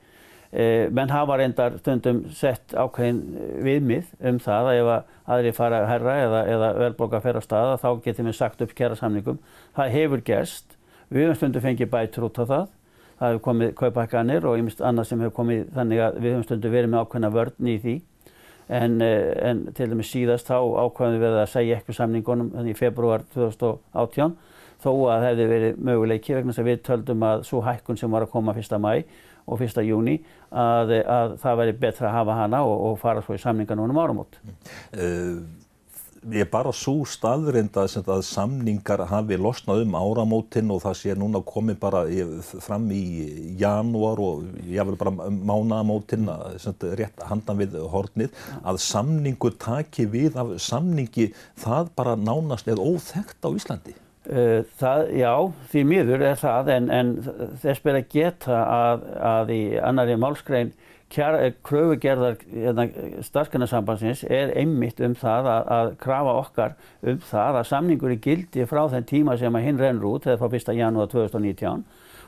Eh, 0.55 0.87
menn 0.95 1.11
hafa 1.11 1.41
reyndar 1.41 1.81
stundum 1.81 2.23
sett 2.31 2.77
ákveðin 2.79 3.25
viðmið 3.67 4.13
um 4.31 4.39
það 4.39 4.71
að 4.71 4.79
ef 4.79 4.91
að 4.95 5.14
aðri 5.25 5.53
fara 5.57 5.83
að 5.83 5.91
herra 5.93 6.15
eða, 6.21 6.41
eða 6.55 6.71
velbóka 6.83 7.19
að 7.19 7.27
ferra 7.29 7.43
á 7.43 7.49
staða 7.49 7.77
þá 7.83 7.91
getum 8.05 8.31
við 8.31 8.39
sagt 8.39 8.65
upp 8.65 8.75
kjæra 8.77 8.99
samningum. 8.99 9.39
Það 9.77 9.95
hefur 9.99 10.25
gerst, 10.25 10.79
við 11.09 11.29
höfum 11.29 11.39
stundum 11.41 11.65
fengið 11.65 11.93
bætur 11.93 12.29
út 12.29 12.41
á 12.41 12.45
það. 12.45 12.67
það 13.19 13.31
hefur 13.31 13.45
komið 13.45 13.75
kaupakkanir 13.79 14.45
og 14.45 14.57
einmitt 14.59 14.81
annað 14.83 15.07
sem 15.09 15.21
hefur 15.23 15.37
komið 15.37 15.69
þannig 15.77 16.01
að 16.03 16.17
við 16.19 16.33
höfum 16.35 16.47
stundu 16.49 16.71
verið 16.73 16.91
með 16.91 17.05
ákveðna 17.05 17.31
vörn 17.31 17.69
í 17.71 17.77
því 17.79 17.95
en, 18.69 19.01
en 19.01 19.61
til 19.77 19.89
dæmis 19.91 20.11
síðast 20.11 20.49
þá 20.49 20.57
ákveðum 20.59 21.21
við 21.23 21.37
að 21.39 21.53
segja 21.53 21.77
eitthvað 21.79 21.99
samningunum 22.01 22.51
þannig 22.55 22.75
í 22.75 22.79
februar 22.79 23.25
2018 23.35 24.35
þó 24.85 24.91
að 24.93 25.13
það 25.13 25.27
hefði 25.29 25.47
verið 25.53 25.79
möguleiki 25.89 26.37
vegna 26.37 26.57
að 26.57 26.69
við 26.69 26.83
töldum 26.89 27.27
að 27.29 27.45
svo 27.49 27.63
hækkun 27.65 28.01
sem 28.01 28.13
var 28.13 28.27
að 28.27 28.35
koma 28.35 28.57
1. 28.57 28.77
mæ 28.81 29.05
og 29.45 29.61
1. 29.61 29.83
júni 29.85 30.19
að, 30.51 30.97
að 31.03 31.37
það 31.43 31.61
væri 31.61 31.77
betra 31.83 32.09
að 32.11 32.17
hafa 32.21 32.39
hana 32.43 32.63
og, 32.65 32.79
og 32.89 32.97
fara 33.03 33.25
svo 33.25 33.37
í 33.37 33.43
samninga 33.43 33.77
núna 33.79 33.95
um 33.95 34.03
áramót. 34.05 34.41
Uh, 34.95 35.45
ég 36.33 36.45
er 36.47 36.49
bara 36.49 36.73
svo 36.73 37.03
staðrind 37.09 37.75
að, 37.77 37.97
að 38.09 38.23
samningar 38.27 39.03
hafi 39.11 39.37
losnað 39.37 39.83
um 39.85 39.97
áramótin 39.99 40.71
og 40.73 40.81
það 40.85 40.97
sé 41.01 41.17
núna 41.19 41.43
komið 41.45 41.81
bara 41.83 42.05
fram 42.65 42.87
í 42.95 43.03
janúar 43.61 44.23
og 44.23 44.47
vil 44.65 44.97
bara 45.01 45.13
mánaðamótin 45.13 46.31
rétt 46.97 47.27
handan 47.29 47.61
við 47.61 47.77
hornið 47.93 48.33
að 48.63 48.81
samningur 48.87 49.59
taki 49.61 50.09
við 50.09 50.41
af 50.41 50.57
samningi 50.63 51.33
það 51.61 51.93
bara 51.99 52.17
nánast 52.17 52.73
eða 52.73 52.89
óþekkt 52.95 53.45
á 53.45 53.51
Íslandi. 53.53 53.99
Eh, 54.25 54.63
það, 54.81 55.11
já, 55.21 55.33
því 55.69 55.81
miður 55.85 56.23
er 56.25 56.39
það 56.41 56.69
en, 56.73 56.87
en 56.89 57.09
þess 57.61 57.83
ber 57.85 57.99
að 57.99 58.07
geta 58.15 58.61
að, 58.65 59.03
að 59.21 59.51
í 59.53 59.63
annari 59.85 60.15
málskrein 60.17 60.71
kröfugerðar 61.15 62.39
hérna, 62.49 62.87
starfskanarsambansins 63.23 64.25
er 64.25 64.55
einmitt 64.57 65.03
um 65.05 65.13
það 65.15 65.51
að, 65.53 65.69
að 65.77 65.91
krafa 66.01 66.33
okkar 66.41 66.73
um 67.05 67.21
það 67.29 67.59
að 67.61 67.69
samningur 67.69 68.15
er 68.15 68.23
gildi 68.25 68.65
frá 68.71 68.81
þenn 68.95 69.11
tíma 69.13 69.37
sem 69.39 69.61
að 69.61 69.67
hinn 69.69 69.83
rennur 69.83 70.17
út 70.17 70.27
eða 70.27 70.41
frá 70.41 70.57
1. 70.57 70.73
janúar 70.81 71.13
2019 71.13 71.85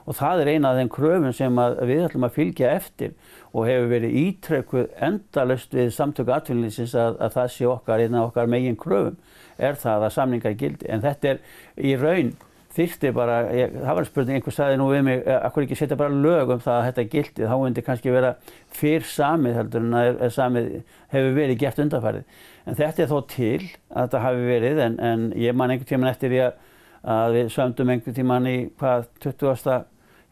og 0.06 0.18
það 0.20 0.42
er 0.42 0.50
eina 0.52 0.70
af 0.70 0.78
þeim 0.78 0.92
kröfum 0.94 1.32
sem 1.34 1.62
við 1.88 2.04
ætlum 2.10 2.28
að 2.28 2.36
fylgja 2.36 2.74
eftir 2.76 3.16
og 3.56 3.66
hefur 3.66 3.88
verið 3.90 4.20
ítrekkuð 4.20 4.92
endalust 5.08 5.74
við 5.74 5.90
samtöku 5.96 6.36
atvinnlýsins 6.36 6.94
að, 6.94 7.16
að 7.24 7.34
það 7.40 7.50
sé 7.56 7.72
okkar, 7.72 8.04
eina 8.04 8.26
okkar 8.28 8.52
megin 8.52 8.78
kröfum 8.78 9.16
er 9.58 9.78
það 9.80 10.08
að 10.08 10.14
samningar 10.16 10.58
gildi 10.60 10.90
en 10.90 11.04
þetta 11.04 11.32
er 11.34 11.40
í 11.76 11.96
raun 12.00 12.34
þýrti 12.76 13.12
bara, 13.16 13.38
ég, 13.56 13.72
það 13.80 13.98
var 13.98 14.06
spurning 14.08 14.38
einhver 14.38 14.54
staði 14.54 14.76
nú 14.80 14.90
við 14.90 15.02
mig, 15.06 15.22
akkur 15.24 15.64
ekki 15.64 15.78
setja 15.78 15.96
bara 15.98 16.12
lög 16.12 16.52
um 16.52 16.60
það 16.60 16.80
að 16.80 16.86
þetta 16.90 17.04
gildi, 17.14 17.48
þá 17.48 17.56
myndi 17.62 17.84
kannski 17.86 18.12
vera 18.12 18.34
fyrr 18.76 19.06
samið 19.08 19.58
heldur 19.60 19.86
en 19.86 19.96
að 19.96 20.28
samið 20.36 20.68
hefur 21.14 21.36
verið 21.38 21.60
gert 21.62 21.80
undanfærið 21.86 22.44
en 22.66 22.78
þetta 22.78 23.04
er 23.04 23.10
þó 23.12 23.18
til 23.32 23.62
að 23.62 24.00
þetta 24.02 24.22
hafi 24.26 24.48
verið 24.50 24.82
en, 24.84 24.98
en 25.10 25.26
ég 25.40 25.56
man 25.56 25.72
einhvern 25.72 25.90
tíman 25.92 26.12
eftir 26.12 26.36
ég 26.36 26.64
að 27.06 27.38
við 27.38 27.52
sömdum 27.54 27.94
einhvern 27.94 28.18
tíman 28.18 28.50
í 28.50 28.56
hvað 28.80 29.08
20. 29.24 29.86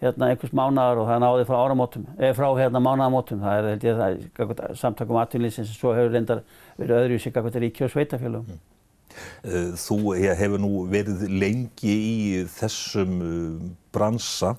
hérna 0.04 0.28
einhvers 0.28 0.54
mánar 0.56 1.00
og 1.00 1.08
það 1.08 1.24
náði 1.24 1.48
frá 1.48 1.58
áramótum 1.62 2.06
eða 2.18 2.36
frá 2.36 2.48
hérna 2.58 2.82
mánaðamótum, 2.82 3.40
það 3.44 3.56
er 3.56 3.70
held 3.70 3.88
ég 3.88 4.04
það 4.60 4.78
samtakum 4.82 5.20
aðtunlýsins 5.22 5.70
sem 5.70 5.78
svo 5.78 5.94
hefur 5.96 6.12
reyndar 6.12 6.44
verið 6.76 6.98
öðru 6.98 7.16
í 7.16 7.22
sig 7.22 7.32
eitthvað 7.32 7.60
ríki 7.62 7.86
og 7.86 7.94
sveitafélagum. 7.94 8.58
Mm. 8.58 8.73
Eh, 9.44 9.72
þú 9.78 10.14
hefur 10.16 10.60
nú 10.62 10.84
verið 10.90 11.24
lengi 11.28 11.94
í 11.94 12.44
þessum 12.54 13.16
eh, 13.24 13.72
bransa. 13.94 14.54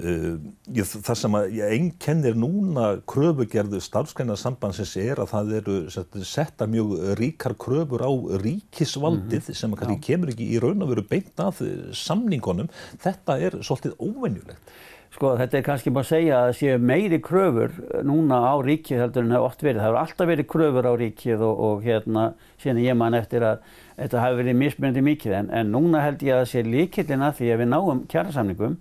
Eh, 0.00 0.38
það 0.72 1.20
sem 1.22 1.38
að 1.38 1.58
einkennir 1.68 2.38
núna 2.38 2.90
kröfugerðu 3.10 3.80
starfsgreinarsambansins 3.84 4.96
er 5.02 5.22
að 5.22 5.32
það 5.34 5.54
eru 5.60 5.78
setta 6.24 6.68
mjög 6.70 6.94
ríkar 7.20 7.56
kröfur 7.60 8.04
á 8.06 8.12
ríkisvaldið 8.44 9.42
mm 9.42 9.48
-hmm. 9.48 9.60
sem 9.60 9.76
kannski 9.76 10.12
kemur 10.12 10.32
ekki 10.32 10.52
í 10.54 10.60
raun 10.60 10.82
að 10.82 10.94
veru 10.94 11.08
beint 11.08 11.40
af 11.40 11.62
samningunum. 11.92 12.68
Þetta 12.98 13.40
er 13.40 13.58
svolítið 13.62 13.98
óvenjulegt. 13.98 14.62
Sko 15.08 15.32
þetta 15.34 15.56
er 15.56 15.64
kannski 15.64 15.90
bara 15.90 16.04
að 16.04 16.10
segja 16.12 16.36
að 16.36 16.48
það 16.48 16.56
séu 16.58 16.80
meiri 16.84 17.18
kröfur 17.24 17.72
núna 18.04 18.42
á 18.44 18.54
ríkið 18.60 19.00
heldur 19.02 19.24
en 19.24 19.32
það 19.32 19.38
hefur 19.38 19.48
oft 19.48 19.62
verið. 19.64 19.78
Það 19.80 19.86
hefur 19.88 20.00
alltaf 20.02 20.28
verið 20.30 20.48
kröfur 20.52 20.88
á 20.88 20.92
ríkið 21.00 21.44
og, 21.46 21.62
og 21.68 21.86
hérna 21.86 22.24
síðan 22.60 22.80
ég 22.84 22.98
man 23.00 23.16
eftir 23.16 23.46
að 23.48 23.72
þetta 23.98 24.22
hafi 24.22 24.38
verið 24.40 24.58
mismunandi 24.62 25.02
mikið 25.04 25.36
en, 25.40 25.50
en 25.60 25.72
núna 25.74 26.04
held 26.04 26.22
ég 26.26 26.36
að 26.36 26.44
það 26.44 26.50
sé 26.52 26.64
líkillin 26.66 27.26
að 27.26 27.36
því 27.40 27.50
að 27.52 27.62
við 27.62 27.70
náum 27.72 28.02
kjærasamningum 28.12 28.78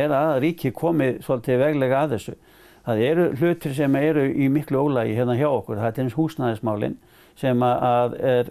er 0.00 0.14
að 0.14 0.32
ríkið 0.46 0.74
komið 0.78 1.20
svolítið 1.26 1.62
veglega 1.64 2.02
að 2.04 2.16
þessu. 2.16 2.36
Það 2.86 3.04
eru 3.10 3.28
hlutir 3.36 3.76
sem 3.76 3.96
eru 4.00 4.26
í 4.30 4.48
miklu 4.52 4.80
ólægi 4.86 5.16
hérna 5.18 5.36
hjá 5.36 5.48
okkur. 5.50 5.80
Það 5.82 5.90
er 5.90 6.04
eins 6.04 6.18
húsnæðismálinn 6.18 6.98
sem 7.40 7.62
að 7.64 8.14
er, 8.26 8.50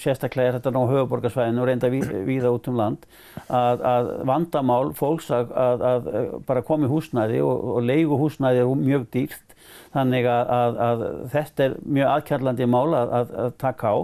sérstaklega 0.00 0.50
er 0.50 0.56
þetta 0.58 0.72
ná 0.74 0.80
höfuborgarsvæðinu 0.90 1.62
og 1.62 1.68
reynda 1.70 1.90
víða 2.26 2.52
út 2.52 2.68
um 2.70 2.78
land 2.80 3.06
að, 3.46 3.84
að 3.86 4.10
vandamál 4.28 4.92
fólks 4.98 5.30
að, 5.32 5.52
að, 5.56 5.84
að 5.90 6.10
bara 6.48 6.64
komi 6.66 6.90
húsnæði 6.90 7.40
og, 7.46 7.64
og 7.76 7.86
leigu 7.86 8.18
húsnæði 8.20 8.64
er 8.64 8.82
mjög 8.82 9.06
dýrt 9.14 9.56
þannig 9.94 10.28
að 10.28 11.06
þetta 11.32 11.66
er 11.68 11.78
mjög 11.86 12.12
aðkjarlandi 12.16 12.68
mál 12.68 12.96
að 12.98 13.34
taka 13.62 13.94
á 13.94 13.96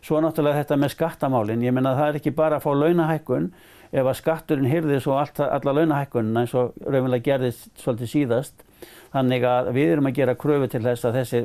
Svo 0.00 0.20
náttúrulega 0.22 0.62
þetta 0.62 0.78
með 0.80 0.94
skattamálinn, 0.94 1.66
ég 1.66 1.74
menna 1.76 1.92
það 1.98 2.08
er 2.08 2.18
ekki 2.20 2.32
bara 2.36 2.56
að 2.56 2.64
fá 2.64 2.70
launahækkun 2.72 3.50
ef 3.90 4.06
að 4.06 4.16
skatturinn 4.20 4.70
hyrði 4.70 5.00
svo 5.02 5.18
alla 5.18 5.74
launahækkunina 5.76 6.44
eins 6.44 6.54
og 6.56 6.72
raunverulega 6.86 7.26
gerðist 7.26 7.70
svolítið 7.82 8.12
síðast. 8.14 8.64
Þannig 9.10 9.44
að 9.50 9.72
við 9.74 9.92
erum 9.96 10.08
að 10.08 10.16
gera 10.20 10.36
kröfu 10.38 10.70
til 10.70 10.82
þess 10.84 11.06
að, 11.08 11.18
þessi, 11.18 11.40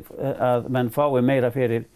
að 0.45 0.69
menn 0.71 0.91
fái 0.93 1.21
meira 1.25 1.49
fyrir 1.51 1.87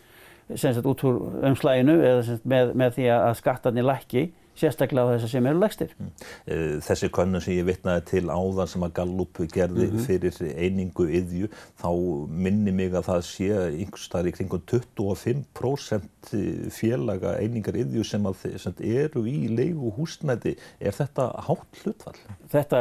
sagt, 0.55 0.85
út 0.85 1.03
úr 1.05 1.19
umslæginu 1.45 1.99
eða 2.01 2.23
sagt, 2.25 2.45
með, 2.49 2.73
með 2.81 2.95
því 2.97 3.09
að 3.13 3.35
skattarnir 3.39 3.87
lækki 3.87 4.25
sérstaklega 4.59 5.07
á 5.07 5.11
þess 5.13 5.27
að 5.27 5.33
sem 5.33 5.49
eru 5.49 5.61
legstir. 5.61 5.93
Mm. 5.97 6.11
Eh, 6.45 6.75
þessi 6.85 7.09
könnun 7.15 7.43
sem 7.43 7.55
ég 7.57 7.67
vitnaði 7.67 8.05
til 8.09 8.25
áðan 8.29 8.71
sem 8.71 8.85
að 8.85 8.95
Gallup 8.99 9.41
gerði 9.53 9.87
mm 9.87 9.93
-hmm. 9.95 10.05
fyrir 10.07 10.33
einingu 10.55 11.05
yðju, 11.19 11.49
þá 11.81 11.91
minni 12.29 12.71
mig 12.75 12.93
að 12.93 13.07
það 13.09 13.21
sé 13.29 13.49
einhverstaðar 13.79 14.29
í 14.29 14.35
kringum 14.37 14.61
25% 14.71 16.33
félaga 16.75 17.35
einingar 17.39 17.75
yðju 17.79 18.03
sem, 18.03 18.23
sem 18.57 18.73
eru 18.79 19.25
í 19.25 19.47
leigu 19.47 19.93
húsnæti. 19.97 20.55
Er 20.79 20.91
þetta 20.93 21.31
hátt 21.47 21.83
hlutfall? 21.83 22.19
Þetta, 22.49 22.77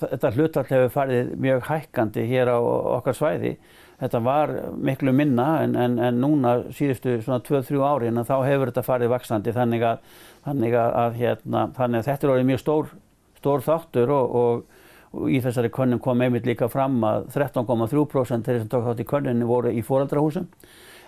þetta 0.00 0.34
hlutfall 0.36 0.68
hefur 0.68 0.90
farið 0.90 1.34
mjög 1.36 1.64
hækkandi 1.68 2.28
hér 2.28 2.48
á 2.54 2.58
okkar 2.58 3.14
svæði 3.16 3.56
þetta 4.00 4.20
var 4.24 4.52
miklu 4.74 5.12
minna 5.14 5.48
en, 5.64 5.74
en, 5.78 5.98
en 6.02 6.20
núna 6.20 6.56
síðustu 6.74 7.18
svona 7.24 7.42
2-3 7.44 7.82
árin 7.84 8.22
þá 8.26 8.36
hefur 8.46 8.70
þetta 8.70 8.86
farið 8.86 9.12
vaksandi 9.14 9.54
þannig 9.54 9.86
að, 9.88 10.14
þannig 10.44 10.76
að, 10.78 10.94
að, 11.00 11.18
hérna, 11.20 11.64
þannig 11.76 12.00
að 12.00 12.08
þetta 12.08 12.26
er 12.26 12.32
orðið 12.34 12.48
mjög 12.50 12.62
stór, 12.62 12.94
stór 13.40 13.66
þáttur 13.66 14.14
og, 14.14 14.38
og, 14.40 14.80
og 15.14 15.34
í 15.34 15.42
þessari 15.44 15.72
könnum 15.74 16.02
kom 16.04 16.24
einmitt 16.24 16.48
líka 16.48 16.68
fram 16.72 16.98
að 17.08 17.28
13,3% 17.34 18.48
þeirri 18.48 18.64
sem 18.64 18.72
tók 18.72 18.88
þátt 18.88 19.04
í 19.04 19.08
könnunni 19.12 19.48
voru 19.48 19.72
í 19.74 19.84
fóraldrahúsum 19.86 20.48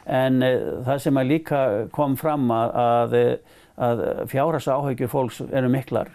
en 0.06 0.38
e, 0.46 0.52
það 0.86 1.02
sem 1.02 1.18
að 1.18 1.32
líka 1.32 1.62
kom 1.94 2.14
fram 2.20 2.46
að 2.54 3.18
fjárhasa 4.30 4.78
áhaugjur 4.78 5.10
fólks 5.12 5.42
eru 5.50 5.68
miklar 5.68 6.14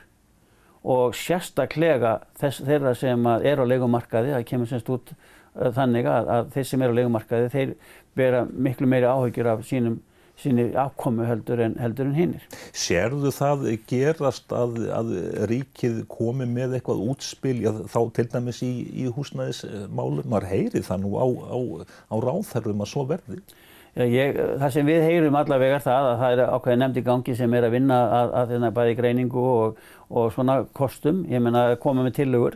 og 0.81 1.13
sérstaklega 1.13 2.15
þess, 2.39 2.63
þeirra 2.65 2.95
sem 2.97 3.27
er 3.37 3.61
á 3.61 3.65
leikumarkaði, 3.69 4.31
það 4.33 4.47
kemur 4.49 4.71
semst 4.71 4.89
út 4.89 5.11
Eh, 5.59 5.71
þannig 5.75 6.07
að, 6.07 6.29
að 6.31 6.53
þeir 6.53 6.67
sem 6.69 6.83
eru 6.85 6.95
á 6.95 6.97
leikumarkaði 6.99 7.51
þeir 7.51 7.73
bera 8.15 8.45
miklu 8.47 8.87
meiri 8.87 9.09
áhyggjur 9.09 9.49
af 9.51 9.65
sínum 9.67 9.99
síni 10.41 10.67
afkomu 10.77 11.25
heldur 11.29 11.61
en, 11.63 11.77
heldur 11.81 12.09
en 12.09 12.17
hinnir. 12.17 12.45
Serðu 12.73 13.31
það 13.35 13.65
gerast 13.89 14.53
að, 14.55 14.77
að 14.91 15.11
ríkið 15.51 16.03
komi 16.11 16.47
með 16.49 16.77
eitthvað 16.77 17.03
útspil 17.13 17.57
já, 17.63 17.71
þá 17.91 17.99
til 18.17 18.27
dæmis 18.35 18.61
í, 18.65 18.71
í 19.03 19.09
húsnæðismálum? 19.15 20.27
Mar 20.31 20.47
heyri 20.49 20.83
það 20.85 21.05
nú 21.05 21.17
á, 21.17 21.25
á, 21.27 21.57
á 22.11 22.15
ráðherrum 22.23 22.83
að 22.85 22.91
svo 22.93 23.05
verði? 23.09 23.41
Já, 23.91 24.05
ég, 24.07 24.37
það 24.55 24.69
sem 24.71 24.87
við 24.87 25.01
heyrum 25.03 25.35
allavega 25.35 25.75
er 25.75 25.83
það 25.83 26.05
að 26.07 26.21
það 26.21 26.33
er 26.33 26.41
ákveði 26.55 26.79
nefndi 26.79 27.01
gangi 27.03 27.33
sem 27.35 27.55
er 27.57 27.65
að 27.67 27.73
vinna 27.75 27.97
að, 28.07 28.35
að 28.39 28.53
þetta 28.53 28.69
bæði 28.77 28.93
greiningu 29.01 29.41
og, 29.51 29.81
og 30.07 30.29
svona 30.31 30.61
kostum, 30.77 31.25
ég 31.27 31.43
menna 31.43 31.65
koma 31.81 32.05
með 32.05 32.21
tillögur 32.21 32.55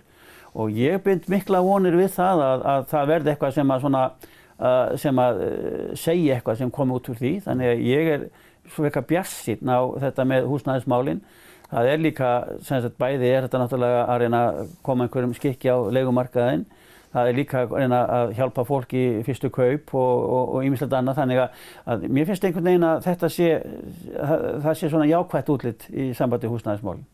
og 0.56 0.72
ég 0.80 1.04
bind 1.04 1.28
mikla 1.28 1.60
vonir 1.66 1.98
við 2.00 2.14
það 2.16 2.44
að, 2.46 2.64
að 2.72 2.88
það 2.94 3.12
verði 3.12 3.34
eitthvað 3.34 3.58
sem 3.58 3.74
að, 3.76 3.84
svona, 3.84 4.04
sem 5.02 5.20
að 5.20 5.42
uh, 5.46 5.88
segja 6.00 6.38
eitthvað 6.38 6.62
sem 6.62 6.72
kom 6.72 6.94
út 6.96 7.10
úr 7.12 7.20
því. 7.20 7.34
Þannig 7.48 7.72
að 7.74 7.84
ég 7.90 8.12
er 8.14 8.30
svo 8.72 8.86
eitthvað 8.88 9.10
bjassinn 9.12 9.72
á 9.72 9.80
þetta 10.06 10.26
með 10.30 10.48
húsnæðismálinn 10.52 11.26
það 11.70 11.92
er 11.92 12.02
líka, 12.02 12.32
sem 12.66 12.82
sagt 12.84 12.98
bæði 13.02 13.30
er 13.32 13.46
þetta 13.46 13.62
náttúrulega 13.62 14.02
að 14.06 14.22
reyna 14.24 14.42
að 14.50 14.74
koma 14.86 15.06
einhverjum 15.06 15.36
skikki 15.38 15.72
á 15.74 15.78
leikumarkaðinn 15.98 16.66
það 17.16 17.30
er 17.30 17.38
líka 17.38 17.64
að 17.72 18.34
hjálpa 18.36 18.66
fólki 18.68 19.04
fyrstu 19.26 19.50
kaup 19.54 19.94
og 19.96 20.58
ímislegt 20.68 20.96
annað 20.98 21.22
þannig 21.22 21.42
að, 21.46 21.64
að 21.94 22.06
mér 22.18 22.28
finnst 22.30 22.48
einhvern 22.48 22.68
veginn 22.70 22.88
að 22.90 23.02
þetta 23.06 23.30
sé, 23.32 23.50
það 24.66 24.78
sé 24.80 24.90
svona 24.92 25.08
jákvægt 25.10 25.52
útlitt 25.54 25.88
í 25.96 26.10
sambandi 26.18 26.52
húsnæðismálum. 26.52 27.06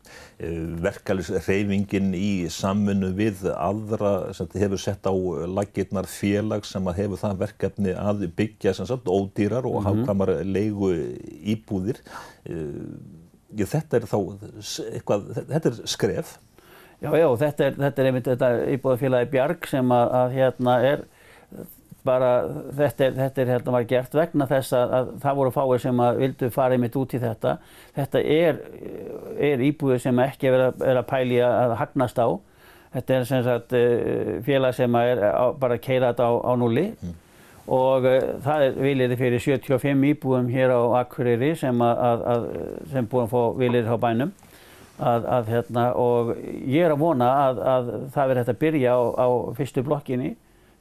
Eh, 0.41 0.57
Verkalisreifingin 0.87 2.11
í 2.17 2.31
samfunnu 2.51 3.11
við 3.17 3.45
aðra 3.53 4.13
sem 4.37 4.49
hefur 4.63 4.81
sett 4.81 5.05
á 5.05 5.13
lagirnar 5.51 6.09
félag 6.09 6.65
sem 6.69 6.89
að 6.89 7.03
hefur 7.03 7.21
það 7.21 7.41
verkefni 7.45 7.95
að 7.95 8.27
byggja 8.37 8.75
sem 8.77 8.89
sagt 8.89 9.09
ódýrar 9.09 9.67
og 9.69 9.81
mm 9.81 9.85
-hmm. 9.85 9.99
hafkamar 10.01 10.33
leigu 10.45 10.93
íbúðir. 11.55 12.01
Eh, 12.45 13.65
þetta 13.65 13.97
er 13.97 14.07
þá 14.07 14.19
eitthvað, 14.95 15.27
þetta 15.49 15.69
er 15.69 15.81
skref 15.85 16.39
Já, 17.01 17.09
já, 17.17 17.27
þetta 17.41 17.65
er, 17.65 17.77
þetta 17.79 18.01
er 18.01 18.07
einmitt 18.11 18.27
þetta 18.29 18.49
íbúðafélagi 18.75 19.29
Bjarg 19.31 19.69
sem 19.69 19.93
að, 19.95 20.11
að 20.19 20.35
hérna 20.37 20.75
er 20.85 21.07
bara, 22.05 22.29
þetta 22.77 23.05
er, 23.05 23.15
þetta 23.17 23.41
er 23.41 23.51
hérna 23.55 23.73
var 23.75 23.87
gert 23.89 24.15
vegna 24.17 24.47
þess 24.49 24.75
að, 24.77 24.93
að 24.97 25.09
það 25.23 25.39
voru 25.39 25.53
fáir 25.55 25.81
sem 25.83 26.03
að 26.05 26.21
vildu 26.21 26.51
fara 26.53 26.77
einmitt 26.77 26.97
út 26.97 27.15
í 27.17 27.21
þetta. 27.21 27.55
Þetta 27.97 28.21
er, 28.35 28.61
er 29.49 29.65
íbúði 29.65 29.97
sem 30.05 30.21
ekki 30.23 30.51
er 30.51 30.67
að, 30.67 30.85
að 30.93 31.01
pæli 31.09 31.41
að 31.45 31.75
hagnast 31.81 32.21
á. 32.21 32.29
Þetta 32.91 33.17
er 33.17 33.27
sem 33.29 33.43
sagt 33.45 33.75
eh, 33.77 34.37
félag 34.45 34.75
sem 34.75 34.95
er 34.99 35.21
bara 35.61 35.77
að 35.77 35.83
keira 35.85 36.11
þetta 36.11 36.27
á, 36.27 36.33
á 36.43 36.51
nulli 36.59 36.89
mm. 36.91 37.13
og 37.71 38.07
uh, 38.09 38.17
það 38.43 38.65
er 38.65 38.79
viljiði 38.83 39.17
fyrir 39.21 39.43
75 39.45 40.09
íbúðum 40.09 40.49
hér 40.51 40.73
á 40.75 40.81
Akureyri 40.99 41.53
sem, 41.55 41.85
að, 41.87 42.25
að, 42.33 42.49
sem 42.91 43.07
búin 43.07 43.29
að 43.29 43.31
fá 43.31 43.61
viljiði 43.61 43.95
á 43.95 43.97
bænum. 44.03 44.33
Að, 45.01 45.23
að, 45.33 45.47
hérna, 45.49 45.83
og 45.97 46.27
ég 46.69 46.85
er 46.85 46.93
að 46.93 47.01
vona 47.01 47.27
að, 47.47 47.59
að 47.71 47.87
það 48.13 48.27
verður 48.29 48.39
hægt 48.41 48.53
að 48.53 48.59
byrja 48.61 48.93
á, 48.93 49.01
á 49.17 49.27
fyrstu 49.57 49.83
blokkinni 49.87 50.35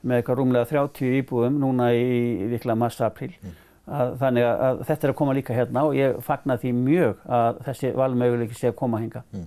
með 0.04 0.20
eitthvað 0.20 0.38
rúmlega 0.40 0.68
30 0.68 1.18
íbúðum 1.22 1.58
núna 1.62 1.90
í 1.96 2.50
líklega 2.52 2.78
massa-april. 2.82 3.32
Mm. 3.40 3.58
Þannig 3.90 4.44
að 4.46 4.82
þetta 4.86 5.06
er 5.06 5.10
að 5.10 5.16
koma 5.18 5.32
líka 5.34 5.54
hérna 5.56 5.82
og 5.88 5.96
ég 5.98 6.18
fagnar 6.22 6.60
því 6.62 6.70
mjög 6.76 7.22
að 7.38 7.56
þessi 7.66 7.88
valmöguleiki 7.98 8.58
sé 8.58 8.70
að 8.70 8.76
koma 8.78 9.00
hinga. 9.02 9.22
Mm. 9.34 9.46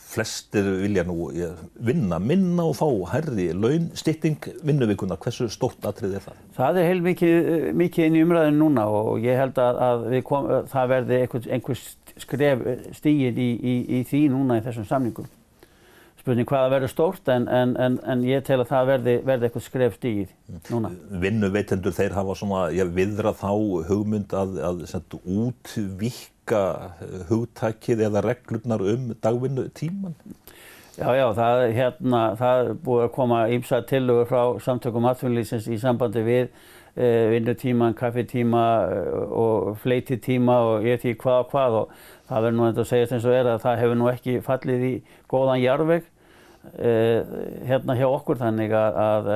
Flestir 0.00 0.70
vilja 0.80 1.04
nú 1.04 1.28
vinna 1.90 2.20
minna 2.22 2.64
og 2.70 2.78
fá 2.78 2.86
herri 3.12 3.50
laun, 3.52 3.90
stytting 3.98 4.48
vinnuvíkuna. 4.64 5.18
Hversu 5.20 5.50
stórt 5.52 5.84
atrið 5.90 6.16
er 6.16 6.24
það? 6.24 6.40
Það 6.56 6.80
er 6.80 6.88
heil 6.88 7.04
mikið, 7.04 7.52
mikið 7.82 8.08
inn 8.08 8.16
í 8.16 8.24
umræðinu 8.24 8.62
núna 8.62 8.88
og 8.88 9.26
ég 9.26 9.42
held 9.42 9.60
að 9.60 10.08
kom, 10.30 10.48
það 10.72 10.92
verði 10.94 11.22
einhvers 11.26 11.88
skref 12.20 12.62
stígir 12.96 13.36
í, 13.36 13.48
í, 13.56 13.74
í 13.98 14.04
því 14.08 14.22
núna 14.32 14.60
í 14.60 14.64
þessum 14.64 14.86
samningum. 14.88 15.28
Spurning 16.20 16.48
hvaða 16.48 16.70
verður 16.72 16.90
stórt 16.90 17.28
en, 17.30 17.44
en, 17.46 17.74
en, 17.78 17.98
en 18.02 18.22
ég 18.26 18.42
tel 18.46 18.58
að 18.62 18.70
það 18.72 18.88
verði, 18.90 19.16
verði 19.28 19.48
eitthvað 19.48 19.66
skref 19.66 19.98
stígir 19.98 20.62
núna. 20.72 20.90
Vinnuveitendur 21.22 21.94
þeir 21.94 22.16
hafa 22.16 22.38
svona, 22.38 22.62
ég 22.74 22.94
viðra 22.96 23.34
þá 23.36 23.52
hugmynd 23.90 24.34
að, 24.34 24.56
að 24.70 24.86
sendu, 24.90 25.20
útvíkka 25.22 26.62
hugtakið 27.28 28.06
eða 28.08 28.24
reglurnar 28.26 28.82
um 28.94 29.12
dagvinnutíman? 29.22 30.16
Já, 30.96 31.10
já, 31.12 31.26
það, 31.36 31.62
hérna, 31.76 32.20
það 32.40 32.62
er 32.62 32.70
búið 32.86 33.02
að 33.04 33.12
koma 33.12 33.42
ímsa 33.52 33.82
tillögur 33.84 34.30
frá 34.30 34.42
samtökum 34.64 35.06
atvinnlýsins 35.10 35.68
í 35.68 35.76
sambandi 35.82 36.22
við 36.24 36.48
Eh, 36.48 36.75
vinnutíman, 37.34 37.94
kaffetíma 37.94 38.64
eh, 38.88 39.08
og 39.28 39.76
fleititíma 39.82 40.56
og 40.64 40.86
ég 40.88 41.02
því 41.02 41.16
hvað 41.20 41.40
og 41.42 41.50
hvað 41.52 41.78
og 41.82 41.90
það 42.30 42.46
verður 42.46 42.56
nú 42.56 42.68
að 42.70 42.84
segja 42.88 43.08
eins 43.12 43.26
og 43.28 43.36
er 43.36 43.50
að 43.52 43.64
það 43.66 43.80
hefur 43.82 43.98
nú 44.00 44.08
ekki 44.12 44.36
fallið 44.46 44.86
í 44.88 44.92
góðan 45.28 45.60
jarðveg. 45.60 46.02
eh, 46.02 46.15
hérna 47.70 47.96
hjá 47.98 48.06
okkur 48.08 48.40
þannig 48.40 48.74
að, 48.76 49.00
að 49.06 49.30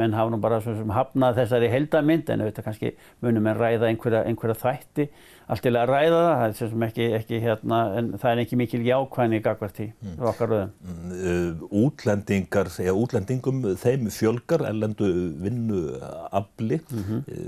menn 0.00 0.16
hafa 0.16 0.34
nú 0.34 0.40
bara 0.42 0.60
hafnað 0.98 1.42
þessari 1.42 1.72
heldamind 1.72 2.30
en 2.30 2.44
auðvitað 2.44 2.68
kannski 2.68 2.94
munum 3.24 3.50
en 3.50 3.60
ræða 3.60 3.90
einhverja, 3.90 4.24
einhverja 4.28 4.60
þætti 4.62 5.08
allt 5.48 5.64
til 5.64 5.72
að 5.80 5.88
ræða 5.88 6.18
það, 6.18 6.32
það 6.38 6.48
er 6.48 6.56
sem 6.58 6.82
ekki, 6.84 7.04
ekki 7.16 7.38
hérna, 7.40 7.78
en 7.96 8.08
það 8.20 8.30
er 8.30 8.40
ekki 8.42 8.58
mikil 8.60 8.80
jákvæðni 8.84 9.38
í 9.38 9.44
gagvart 9.44 9.80
í 9.80 9.86
mm. 9.88 10.16
okkar 10.30 10.50
röðum. 10.52 10.72
Mm, 10.84 11.14
uh, 11.14 11.62
útlendingar, 11.80 12.70
eða 12.84 12.94
útlendingum, 13.00 13.62
þeim 13.80 14.10
fjölgar, 14.12 14.66
ellendu 14.68 15.08
vinnuafli. 15.40 16.80
Mm 16.92 17.06
-hmm. 17.08 17.40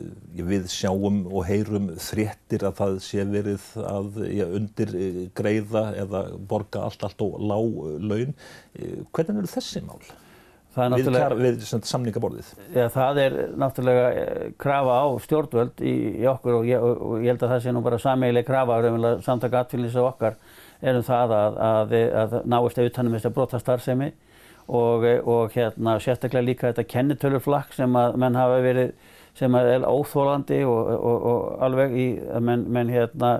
við 0.50 0.68
sjáum 0.72 1.20
og 1.28 1.44
heyrum 1.48 1.90
þréttir 2.00 2.64
að 2.70 2.78
það 2.80 2.98
sé 3.04 3.26
verið 3.28 3.68
að 3.84 4.20
ja, 4.32 4.48
undir 4.48 4.96
greiða 5.36 5.84
eða 6.00 6.24
borga 6.48 6.86
allt, 6.88 7.04
allt 7.04 7.20
og 7.20 7.36
lág 7.36 8.00
laun. 8.00 8.34
Hvernig 9.16 9.42
eru 9.42 9.50
þessi 9.50 9.84
mál? 9.86 10.00
við, 11.34 11.56
við 11.58 11.86
samningaborðið? 11.90 12.50
Ja, 12.76 12.86
það 12.94 13.20
er 13.24 13.36
náttúrulega 13.58 14.10
eh, 14.14 14.42
krafa 14.60 15.00
á 15.02 15.06
stjórnvöld 15.24 15.82
í, 15.82 15.94
í 16.22 16.26
okkur 16.30 16.60
og 16.60 16.68
ég, 16.68 16.84
og 16.84 17.16
ég 17.18 17.32
held 17.32 17.42
að 17.42 17.54
það 17.56 17.62
sé 17.64 17.74
nú 17.74 17.82
bara 17.82 17.98
sameigileg 17.98 18.46
krafa 18.46 18.78
samtaka 19.26 19.64
atfylgis 19.64 19.98
á 19.98 20.02
okkar 20.04 20.38
erum 20.80 21.04
það 21.04 21.34
að, 21.36 21.58
að, 21.66 21.94
að 22.22 22.36
náist 22.48 22.78
að 22.78 22.90
utanum 22.90 23.16
þess 23.16 23.28
að 23.28 23.34
brota 23.36 23.60
starfsemi 23.60 24.12
og, 24.70 25.06
og 25.26 25.56
hérna, 25.56 25.96
sérstaklega 26.02 26.46
líka 26.46 26.70
þetta 26.70 26.86
kennitöluflakk 26.94 27.74
sem 27.74 27.96
að 27.98 28.20
menn 28.22 28.38
hafa 28.38 28.60
verið 28.62 28.94
sem 29.38 29.54
er 29.58 29.86
óþólandi 29.86 30.62
og, 30.68 30.92
og, 30.94 31.26
og 31.32 31.64
alveg 31.66 31.96
í 31.96 32.06
að 32.30 32.46
menn, 32.46 32.64
menn, 32.70 32.92
hérna, 32.94 33.32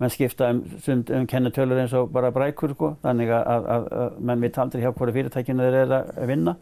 menn 0.00 0.12
skipta 0.12 0.50
um, 0.52 0.62
um 0.88 1.26
kennitölur 1.28 1.80
eins 1.82 1.92
og 1.98 2.12
bara 2.12 2.32
brækur 2.34 2.74
sko. 2.76 2.94
þannig 3.02 3.32
að, 3.36 3.70
að 3.76 4.20
menn 4.20 4.44
veit 4.44 4.58
aldrei 4.58 4.84
hjá 4.84 4.92
hverju 4.92 5.16
fyrirtækinu 5.18 5.66
þeir 5.66 5.80
eru 5.84 5.98
að 6.00 6.30
vinna 6.32 6.56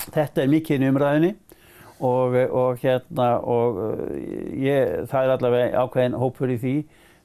Þetta 0.00 0.40
er 0.42 0.48
mikið 0.48 0.80
í 0.80 0.88
umræðinni 0.88 1.30
og, 2.00 2.36
og, 2.56 2.78
hérna, 2.80 3.26
og 3.44 3.80
ég, 4.56 5.04
það 5.10 5.26
er 5.26 5.32
allavega 5.34 5.84
ákveðin 5.84 6.16
hópur 6.20 6.52
í 6.54 6.56
því 6.60 6.74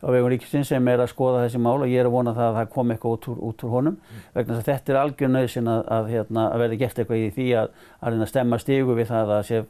á 0.06 0.12
vegum 0.12 0.30
ríkisins 0.30 0.70
sem 0.70 0.88
er 0.92 1.02
að 1.02 1.14
skoða 1.14 1.46
þessi 1.46 1.62
mál 1.64 1.80
og 1.80 1.90
ég 1.90 2.02
er 2.02 2.10
að 2.10 2.14
vona 2.18 2.34
það 2.36 2.50
að 2.50 2.58
það 2.60 2.72
kom 2.74 2.92
eitthvað 2.94 3.16
út 3.16 3.28
úr, 3.32 3.38
út 3.48 3.64
úr 3.64 3.72
honum 3.74 3.96
mm. 3.96 4.26
vegna 4.36 4.58
þess 4.58 4.66
að 4.66 4.72
þetta 4.72 4.92
er 4.92 5.00
algjör 5.02 5.32
nöðsinn 5.32 5.72
að, 5.72 5.84
að, 5.96 6.10
hérna, 6.12 6.44
að 6.52 6.64
verði 6.66 6.80
gert 6.82 7.00
eitthvað 7.00 7.22
í 7.22 7.30
því 7.38 7.48
að 7.62 7.70
að 7.96 8.12
reyna 8.12 8.28
að 8.28 8.32
stemma 8.34 8.60
stígu 8.62 8.98
við 9.00 9.10
það 9.14 9.32
að 9.38 9.46
sé 9.48 9.62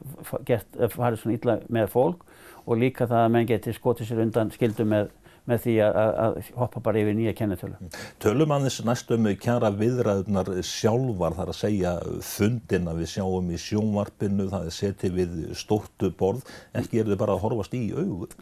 gert, 0.49 0.79
farið 0.95 1.21
svona 1.21 1.37
illa 1.37 1.57
með 1.77 1.93
fólk 1.93 2.25
og 2.65 2.81
líka 2.81 3.07
það 3.07 3.21
að 3.21 3.31
menn 3.35 3.49
geti 3.53 3.75
skotið 3.77 4.09
sér 4.09 4.23
undan 4.25 4.51
skildu 4.55 4.87
með 4.89 5.13
með 5.49 5.61
því 5.65 5.75
að, 5.85 5.99
að 6.25 6.37
hoppa 6.57 6.81
bara 6.87 7.01
yfir 7.01 7.15
nýja 7.17 7.35
kennetölu. 7.37 7.77
Mm. 7.77 7.93
Tölum 8.23 8.53
aðeins 8.55 8.79
næstum 8.87 9.29
kjara 9.41 9.69
viðræðunar 9.77 10.49
sjálfar 10.65 11.37
þar 11.37 11.51
að 11.53 11.59
segja 11.59 11.93
fundina 12.25 12.95
við 12.97 13.11
sjáum 13.13 13.51
í 13.53 13.61
sjónvarpinu, 13.61 14.49
það 14.53 14.67
er 14.71 14.75
setið 14.79 15.15
við 15.19 15.37
stóttu 15.59 16.11
borð, 16.17 16.43
ekki 16.77 17.01
er 17.01 17.11
þau 17.11 17.21
bara 17.21 17.37
að 17.37 17.45
horfast 17.45 17.77
í 17.77 17.85
augur? 17.93 18.33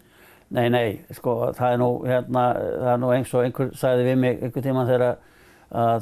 Nei, 0.54 0.68
nei, 0.70 0.88
sko 1.18 1.38
það 1.58 1.76
er 1.76 1.80
nú, 1.82 1.92
hérna, 2.06 2.42
það 2.54 2.90
er 2.94 3.00
nú 3.02 3.14
eins 3.16 3.32
og 3.34 3.46
einhver 3.48 3.72
sagði 3.80 4.10
við 4.10 4.20
mig 4.22 4.44
einhver 4.44 4.66
tíma 4.66 4.84
þegar 4.90 5.16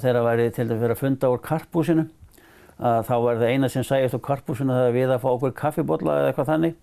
þeirra 0.02 0.24
væri 0.26 0.50
til 0.52 0.66
dæmis 0.68 0.82
verið 0.82 0.96
að 0.98 1.04
funda 1.06 1.30
úr 1.32 1.44
karpúsinu, 1.46 2.08
að 2.82 3.04
þá 3.08 3.14
var 3.24 3.40
það 3.40 3.54
eina 3.54 3.70
sem 3.72 3.86
sæjast 3.88 4.18
úr 4.18 4.24
karpúsinu 4.26 4.76
það 4.76 4.96
við 4.98 5.14
að 5.14 5.22
fá 5.24 5.30
okkur 5.32 5.54
kaffibotla 5.62 6.18
eða 6.20 6.32
eitthvað 6.32 6.50
þannig 6.52 6.76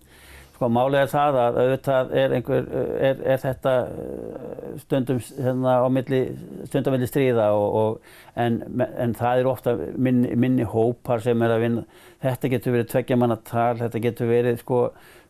Sko 0.59 0.67
málið 0.75 1.05
er 1.05 1.11
það 1.13 1.37
að 1.39 1.57
auðvitað 1.63 2.09
er, 2.19 2.33
einhver, 2.35 2.65
er, 3.07 3.21
er 3.31 3.37
þetta 3.39 3.75
uh, 3.87 4.73
stundum 4.83 5.21
hérna, 5.37 5.75
á 5.79 5.89
milli, 5.95 6.19
stundum 6.67 6.97
milli 6.97 7.07
stríða 7.07 7.45
og, 7.55 7.77
og, 7.79 8.09
en, 8.43 8.57
en 8.91 9.15
það 9.15 9.43
er 9.45 9.51
ofta 9.53 9.77
minni, 9.95 10.33
minni 10.35 10.67
hópar 10.67 11.23
sem 11.23 11.47
er 11.47 11.55
að 11.55 11.63
vinna. 11.63 11.85
Þetta 12.27 12.51
getur 12.57 12.75
verið 12.75 12.91
tveggja 12.91 13.21
manna 13.23 13.39
tal, 13.47 13.77
þetta 13.85 14.03
getur 14.09 14.33
verið 14.33 14.59
sko, 14.65 14.83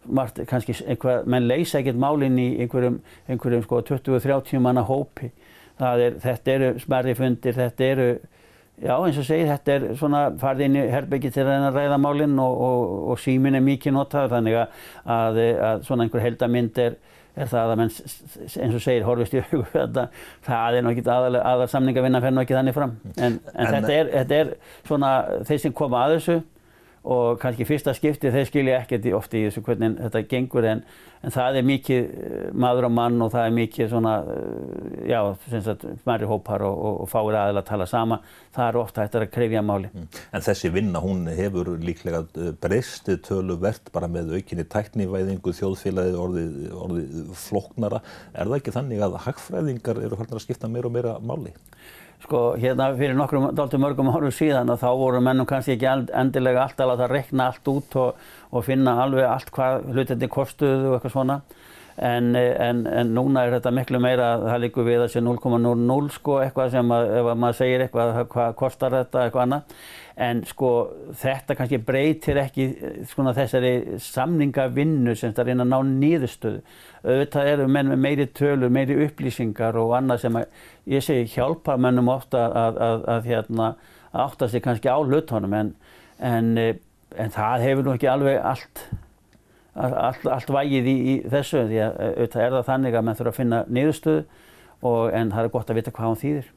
margt, 0.08 0.40
kannski 0.48 0.78
einhver, 0.86 1.28
menn 1.28 1.50
leysa 1.50 1.82
ekkert 1.82 2.00
málinn 2.00 2.40
í 2.40 2.48
einhverjum, 2.64 2.96
einhverjum 3.28 3.68
sko 3.68 3.84
20-30 3.92 4.64
manna 4.64 4.86
hópi. 4.88 5.28
Er, 5.76 6.16
þetta 6.24 6.56
eru 6.56 6.72
smerri 6.80 7.18
fundir, 7.20 7.60
þetta 7.60 7.92
eru 7.92 8.10
Já, 8.78 8.94
eins 8.94 9.16
og 9.18 9.26
segir, 9.26 9.48
þetta 9.50 9.74
er 9.74 9.84
svona 9.98 10.18
farið 10.38 10.68
inn 10.68 10.76
í 10.78 10.82
herbyggi 10.92 11.32
til 11.34 11.46
að 11.50 11.68
ræða 11.74 11.96
málinn 11.98 12.36
og, 12.38 12.60
og, 12.62 12.92
og 13.10 13.18
símin 13.18 13.58
er 13.58 13.64
mikið 13.66 13.96
notaður 13.96 14.36
þannig 14.36 14.58
að, 14.60 14.84
að, 15.14 15.40
að 15.70 15.86
svona 15.88 16.06
einhver 16.06 16.22
heldamind 16.22 16.78
er, 16.84 16.94
er 17.34 17.50
það 17.50 17.72
að 17.72 17.80
menn, 17.80 17.90
eins 17.96 18.76
og 18.78 18.84
segir, 18.84 19.06
horfist 19.08 19.34
í 19.34 19.42
augu 19.42 19.64
þetta, 19.72 20.04
það 20.46 20.78
er 20.78 20.86
náttúrulega 20.86 21.16
aðal, 21.16 21.40
aðal 21.54 21.68
samningavinna 21.74 22.22
fer 22.22 22.38
ekki 22.44 22.58
þannig 22.58 22.78
fram. 22.78 22.94
En, 23.16 23.24
en, 23.26 23.40
en 23.56 23.74
þetta, 23.74 23.96
er, 23.96 24.12
þetta 24.14 24.38
er 24.44 24.54
svona 24.86 25.12
þeir 25.50 25.62
sem 25.64 25.76
koma 25.82 26.04
að 26.04 26.16
þessu 26.16 26.38
og 27.06 27.38
kannski 27.40 27.66
fyrsta 27.68 27.94
skipti 27.94 28.32
þeir 28.34 28.48
skilja 28.48 28.80
ekkert 28.82 29.06
ofti 29.16 29.42
í 29.42 29.46
þessu 29.46 29.62
hvernig 29.66 29.94
þetta 30.00 30.22
gengur 30.28 30.66
en, 30.66 30.80
en 31.22 31.34
það 31.34 31.58
er 31.60 31.66
mikið 31.68 32.08
eh, 32.08 32.48
maður 32.58 32.88
á 32.88 32.90
mann 32.90 33.22
og 33.22 33.30
það 33.32 33.46
er 33.46 33.54
mikið 33.58 33.90
svona, 33.92 34.14
eh, 34.34 35.12
já, 35.12 35.20
smæri 36.02 36.28
hópar 36.28 36.64
og, 36.66 36.74
og, 36.74 36.98
og 37.04 37.10
fáir 37.12 37.38
aðeins 37.38 37.62
að 37.62 37.68
tala 37.70 37.86
sama. 37.90 38.18
Það 38.56 38.70
er 38.70 38.80
ofta 38.82 39.04
hægt 39.04 39.18
að 39.20 39.28
krefja 39.36 39.62
máli. 39.62 39.92
Mm. 39.94 40.08
En 40.34 40.46
þessi 40.48 40.72
vinna, 40.74 41.02
hún 41.04 41.30
hefur 41.38 41.70
líklega 41.82 42.24
eh, 42.26 42.50
breystið 42.66 43.22
töluvert 43.28 43.92
bara 43.94 44.10
með 44.10 44.34
aukinni 44.38 44.66
tæknivæðingu, 44.74 45.54
þjóðfélagið 45.60 46.18
orðið, 46.24 46.58
orðið 46.88 47.22
floknara. 47.46 48.02
Er 48.34 48.50
það 48.50 48.58
ekki 48.58 48.76
þannig 48.76 49.06
að 49.06 49.22
hagfræðingar 49.28 50.02
eru 50.02 50.18
hvernig 50.18 50.40
að 50.40 50.44
skipta 50.48 50.70
meira 50.72 50.90
og 50.90 50.98
meira 50.98 51.16
máli? 51.22 51.54
Sko 52.18 52.56
hérna 52.58 52.88
fyrir 52.98 53.14
nokkrum 53.14 53.52
dálta 53.54 53.78
mörgum 53.78 54.10
árum 54.10 54.32
síðan 54.34 54.72
að 54.72 54.80
þá 54.82 54.88
voru 54.98 55.20
mennum 55.22 55.46
kannski 55.46 55.76
ekki 55.76 55.86
endilega 56.18 56.64
alltaf 56.64 56.90
að 56.90 57.02
það 57.04 57.12
rekna 57.14 57.46
allt 57.52 57.70
út 57.70 57.96
og, 58.02 58.24
og 58.50 58.64
finna 58.66 58.96
alveg 59.04 59.28
allt 59.28 59.52
hvað 59.54 59.86
hlutinni 59.92 60.28
kostuðu 60.32 60.90
og 60.90 60.96
eitthvað 60.98 61.14
svona. 61.14 61.38
En, 61.98 62.36
en, 62.36 62.84
en 62.86 63.08
núna 63.10 63.42
er 63.42 63.56
þetta 63.56 63.72
miklu 63.74 63.98
meira, 63.98 64.26
það 64.44 64.60
líkur 64.62 64.84
við 64.86 65.00
að 65.02 65.08
sé 65.10 65.22
0,00 65.24 66.12
sko 66.14 66.36
eitthvað 66.44 66.68
sem 66.76 66.92
að, 66.94 67.06
ef 67.18 67.30
að 67.32 67.40
maður 67.42 67.56
segir 67.58 67.82
eitthvað, 67.82 68.18
hvað 68.30 68.52
kostar 68.60 68.94
þetta, 68.94 69.24
eitthvað 69.24 69.42
annað. 69.46 69.72
En 70.28 70.42
sko 70.46 70.70
þetta 71.18 71.56
kannski 71.58 71.80
breytir 71.88 72.38
ekki 72.44 72.68
svona 73.10 73.32
þessari 73.34 73.72
samningavinnu 74.02 75.16
sem 75.18 75.34
það 75.34 75.50
reyna 75.50 75.66
að 75.66 75.72
ná 75.72 75.90
nýðustöðu. 76.04 76.62
Auðvitað 77.02 77.50
eru 77.54 77.68
menn 77.74 77.90
með 77.90 78.02
meiri 78.06 78.28
tölur, 78.38 78.74
meiri 78.78 79.00
upplýsingar 79.08 79.78
og 79.82 79.96
annað 79.98 80.22
sem 80.26 80.38
að, 80.38 80.62
ég 80.94 81.06
segi 81.06 81.26
hjálpa 81.34 81.78
mennum 81.82 82.12
ofta 82.14 82.46
að, 82.46 82.80
að, 82.88 83.04
að 83.16 83.30
hérna, 83.32 83.72
átta 84.14 84.48
sig 84.50 84.62
kannski 84.62 84.90
á 84.90 84.98
hlutunum 85.02 85.54
en, 85.54 85.74
en, 86.22 86.54
en 87.18 87.34
það 87.34 87.66
hefur 87.66 87.86
nú 87.86 87.98
ekki 87.98 88.10
alveg 88.10 88.38
allt 88.38 88.86
allt, 89.78 90.26
allt 90.26 90.52
vægið 90.52 90.90
í, 90.90 90.98
í 91.12 91.16
þessu 91.30 91.64
því 91.68 91.80
að 91.84 91.96
auðvitað 92.08 92.44
er 92.44 92.54
það 92.56 92.68
þannig 92.72 92.98
að 92.98 93.06
menn 93.06 93.18
þurfa 93.18 93.32
að 93.34 93.38
finna 93.38 93.64
niðurstöðu 93.68 94.22
og, 94.78 95.10
en 95.16 95.32
það 95.34 95.44
er 95.44 95.52
gott 95.54 95.70
að 95.72 95.78
vita 95.80 95.92
hvað 95.94 96.06
hann 96.06 96.18
þýðir. 96.20 96.50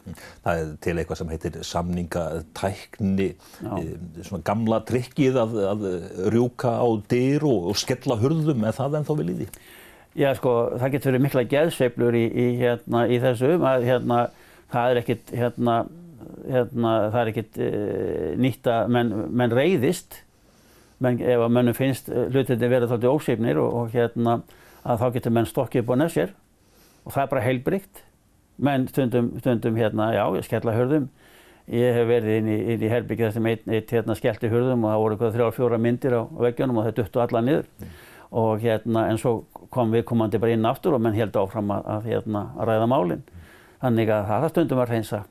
Það 0.45 0.61
er 0.61 0.71
til 0.85 0.93
eitthvað 0.93 1.19
sem 1.19 1.31
heitir 1.33 1.59
samningatækni, 1.65 3.29
e, 3.31 3.83
svona 4.27 4.45
gamla 4.51 4.81
trikkið 4.89 5.39
að, 5.41 5.55
að 5.71 5.85
rjúka 6.33 6.73
á 6.77 6.87
dyr 7.11 7.47
og, 7.49 7.71
og 7.71 7.79
skella 7.81 8.17
hurðum, 8.21 8.65
er 8.67 8.77
það 8.77 8.99
ennþá 9.01 9.17
viljið 9.21 9.45
í? 9.45 9.49
Já 10.21 10.27
sko, 10.35 10.53
það 10.75 10.93
getur 10.95 11.13
verið 11.13 11.25
mikla 11.25 11.45
geðsveiflur 11.53 12.19
í, 12.19 12.25
í, 12.27 12.47
hérna, 12.59 13.05
í 13.07 13.21
þessu, 13.23 13.53
að 13.63 13.87
hérna, 13.87 14.19
það 14.73 14.91
er 14.91 15.01
ekkit, 15.01 15.33
hérna, 15.39 15.77
hérna, 16.45 16.95
það 17.13 17.21
er 17.21 17.31
ekkit 17.31 17.61
e, 17.61 17.71
nýtt 18.43 18.69
að 18.69 18.91
menn, 18.97 19.15
menn 19.31 19.55
reyðist 19.55 20.21
menn, 21.01 21.21
ef 21.21 21.45
að 21.45 21.55
mönnum 21.57 21.77
finnst 21.77 22.09
eh, 22.11 22.29
hlutinni 22.31 22.69
verið 22.71 22.93
þáttið 22.93 23.15
ósýfnir 23.15 23.59
og, 23.61 23.73
og 23.79 23.95
hérna 23.95 24.39
að 24.81 25.01
þá 25.01 25.07
getur 25.17 25.35
menn 25.37 25.49
stokkið 25.49 25.83
upp 25.83 25.93
á 25.93 26.01
nefsér 26.01 26.35
og 27.05 27.15
það 27.15 27.23
er 27.23 27.31
bara 27.33 27.45
heilbrygt 27.45 28.03
menn 28.61 28.87
stundum, 28.91 29.33
stundum 29.41 29.79
hérna, 29.79 30.11
já, 30.13 30.23
ég 30.37 30.45
skella 30.45 30.75
hörðum 30.77 31.09
ég 31.71 31.97
hef 31.97 32.07
verið 32.09 32.37
inn 32.39 32.49
í, 32.51 32.57
inn 32.73 32.85
í 32.85 32.91
herbyggið 32.91 33.29
þessum 33.29 33.49
eitt, 33.51 33.67
eitt 33.69 33.91
hérna 33.93 34.15
skellti 34.17 34.49
hörðum 34.51 34.85
og 34.85 34.93
það 34.93 35.03
voru 35.03 35.17
eitthvað 35.17 35.35
þrjá 35.37 35.57
fjóra 35.57 35.81
myndir 35.81 36.15
á 36.17 36.21
veggjónum 36.45 36.79
og 36.81 36.87
það 36.87 36.97
duttu 36.99 37.21
alla 37.23 37.43
niður. 37.45 37.67
Mm. 37.81 37.99
og 38.31 38.61
hérna 38.63 39.01
en 39.11 39.17
svo 39.19 39.33
kom 39.75 39.91
við 39.91 40.05
komandi 40.07 40.39
bara 40.39 40.55
inn 40.55 40.65
aftur 40.65 40.95
og 40.95 41.01
menn 41.03 41.17
held 41.17 41.35
áfram 41.35 41.71
að, 41.75 41.87
að, 41.95 42.05
hérna, 42.07 42.45
að 42.55 42.69
ræða 42.69 42.87
málinn 42.87 43.23
þannig 43.81 44.11
að 44.15 44.27
það 44.29 44.49
stundum 44.53 44.79
var 44.79 44.93
út. 44.95 45.25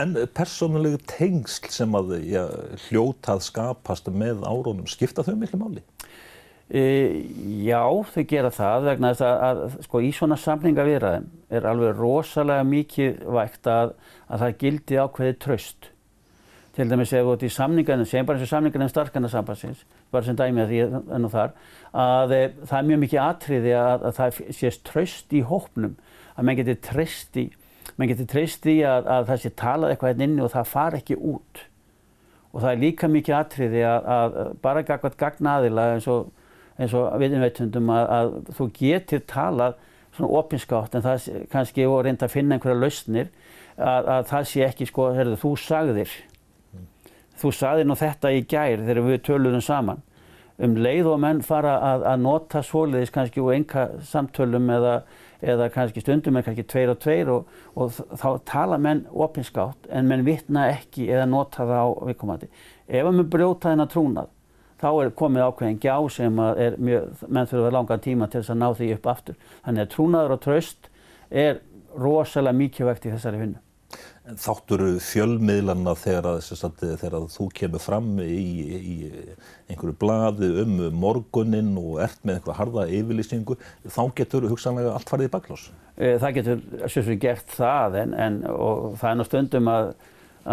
En 0.00 0.14
persónulegu 0.34 0.98
tengsl 1.10 1.68
sem 1.72 1.96
að 1.98 2.14
ja, 2.24 2.44
hljótað 2.86 3.42
skapast 3.44 4.08
með 4.08 4.44
árónum, 4.48 4.86
skipta 4.88 5.24
þau 5.26 5.34
miklu 5.38 5.60
máli? 5.60 5.82
E, 6.72 6.82
já, 7.60 7.82
þau 7.84 8.22
gera 8.28 8.50
það 8.54 8.86
vegna 8.88 9.10
þess 9.12 9.24
að, 9.28 9.42
að 9.44 9.74
sko, 9.84 10.00
í 10.00 10.12
svona 10.16 10.38
samningavirðaðin 10.40 11.26
er 11.52 11.66
alveg 11.68 11.98
rosalega 11.98 12.64
mikið 12.64 13.18
vægt 13.36 13.68
að, 13.68 13.92
að 14.32 14.44
það 14.44 14.56
gildi 14.62 15.00
ákveði 15.02 15.34
tröst. 15.44 15.90
Til 16.74 16.86
dæmis 16.90 17.12
ef 17.14 17.22
þú 17.22 17.34
ert 17.36 17.44
í 17.44 17.50
samningarnir, 17.54 18.08
sem 18.10 18.26
bara 18.26 18.40
eins 18.40 18.48
og 18.48 18.50
samningarnir 18.50 18.90
starfskanarsambansins, 18.90 19.84
bara 20.10 20.26
sem 20.26 20.38
dæmi 20.40 20.64
að 20.64 20.72
því 20.72 20.80
enn 21.18 21.28
og 21.28 21.34
þar, 21.36 21.52
að 21.92 22.34
e, 22.34 22.40
það 22.64 22.78
er 22.80 22.88
mjög 22.88 23.02
mikið 23.04 23.22
atriði 23.28 23.76
að, 23.78 24.08
að 24.08 24.16
það 24.22 24.40
sést 24.56 24.82
tröst 24.88 25.36
í 25.36 25.44
hópnum, 25.52 25.94
að 26.34 26.48
menn 26.48 26.58
getur 26.62 26.80
tröst 26.88 27.38
í 27.38 27.50
menn 27.96 28.10
getur 28.10 28.28
treyst 28.30 28.64
því 28.66 28.76
að, 28.88 29.08
að 29.16 29.30
það 29.30 29.40
sé 29.42 29.52
talað 29.60 29.94
eitthvað 29.94 30.12
hérna 30.12 30.28
inni 30.28 30.44
og 30.44 30.52
það 30.54 30.70
far 30.72 30.98
ekki 30.98 31.18
út. 31.18 31.64
Og 32.54 32.62
það 32.62 32.70
er 32.70 32.82
líka 32.82 33.10
mikið 33.10 33.36
atriði 33.38 33.82
að, 33.88 34.08
að 34.16 34.38
bara 34.62 34.84
gagvað 34.86 35.18
gagna 35.18 35.56
aðila 35.58 35.88
eins 35.94 36.08
og, 36.10 36.30
og 36.84 37.18
viðinveitundum 37.22 37.90
að, 37.94 38.12
að 38.18 38.54
þú 38.58 38.68
getur 38.78 39.24
talað 39.30 39.80
svona 40.14 40.30
opinskátt 40.38 40.94
en 40.94 41.02
það 41.02 41.28
kannski 41.50 41.86
og 41.90 42.04
reynda 42.06 42.28
að 42.28 42.36
finna 42.36 42.56
einhverja 42.56 42.78
lausnir 42.78 43.30
að 43.74 44.28
það 44.30 44.48
sé 44.50 44.64
ekki 44.68 44.86
sko, 44.86 45.08
herðu, 45.16 45.38
þú 45.42 45.52
sagðir. 45.58 46.10
Þú 47.40 47.50
sagðir 47.58 47.88
nú 47.88 47.96
þetta 47.98 48.30
í 48.30 48.44
gær 48.46 48.84
þegar 48.84 49.06
við 49.08 49.22
töluðum 49.26 49.64
saman. 49.64 50.02
Um 50.62 50.76
leið 50.78 51.08
og 51.10 51.18
menn 51.18 51.40
fara 51.42 51.74
að, 51.82 52.04
að 52.12 52.20
nota 52.22 52.62
svoliðis 52.62 53.10
kannski 53.14 53.42
úr 53.42 53.56
enga 53.56 53.88
samtölum 54.06 54.70
eða 54.70 54.92
eða 55.44 55.70
kannski 55.74 56.02
stundum 56.02 56.36
er 56.38 56.46
kannski 56.46 56.64
tveir 56.68 56.92
og 56.92 57.00
tveir 57.02 57.30
og, 57.32 57.50
og 57.76 57.92
þá 57.92 58.28
tala 58.48 58.78
menn 58.80 59.04
opinskátt 59.10 59.88
en 59.90 60.08
menn 60.10 60.24
vittna 60.26 60.68
ekki 60.72 61.08
eða 61.10 61.26
nota 61.30 61.66
það 61.68 61.82
á 61.84 61.88
viðkomandi. 62.10 62.48
Ef 62.88 63.04
að 63.04 63.18
menn 63.18 63.30
brjóta 63.32 63.72
þennan 63.72 63.92
trúnað 63.92 64.32
þá 64.84 64.88
er 64.92 65.12
komið 65.16 65.46
ákveðin 65.48 65.80
gjá 65.82 65.96
sem 66.12 66.40
er 66.44 66.78
mjög, 66.78 67.22
menn 67.28 67.48
vera 67.50 67.74
langan 67.78 68.02
tíma 68.04 68.28
til 68.28 68.42
þess 68.42 68.52
að 68.52 68.60
ná 68.60 68.66
því 68.74 68.90
upp 68.96 69.06
aftur. 69.14 69.38
Þannig 69.64 69.84
að 69.84 69.92
trúnaður 69.94 70.34
og 70.36 70.42
tröst 70.44 70.90
er 71.30 71.60
rosalega 71.94 72.58
mikilvægt 72.58 73.06
í 73.06 73.14
þessari 73.14 73.40
vinnu. 73.40 73.60
Þáttur 74.24 74.82
fjölmiðlanna 75.04 75.92
þegar, 76.00 76.38
að, 76.38 76.78
þegar 76.80 77.16
að 77.18 77.26
þú 77.34 77.48
kemur 77.58 77.82
fram 77.84 78.06
í, 78.24 78.38
í 78.72 78.94
einhverju 79.68 79.96
blaði 80.00 80.48
um 80.62 80.78
morgunin 80.96 81.74
og 81.76 81.98
ert 82.00 82.22
með 82.24 82.38
einhverja 82.38 82.56
harða 82.56 82.86
yfirlýsingu, 82.88 83.58
þá 83.84 84.00
getur 84.16 84.46
hugsanlega 84.48 84.94
allt 84.96 85.12
farið 85.12 85.28
í 85.28 85.32
baklós? 85.34 85.66
Eh, 85.98 86.16
það 86.22 86.36
getur 86.38 86.64
sérstaklega 86.86 87.20
gert 87.26 87.52
það 87.58 87.98
en, 88.00 88.14
en 88.16 88.38
það 88.96 89.08
er 89.10 89.18
nú 89.20 89.26
stundum 89.28 89.68
að, 89.74 89.92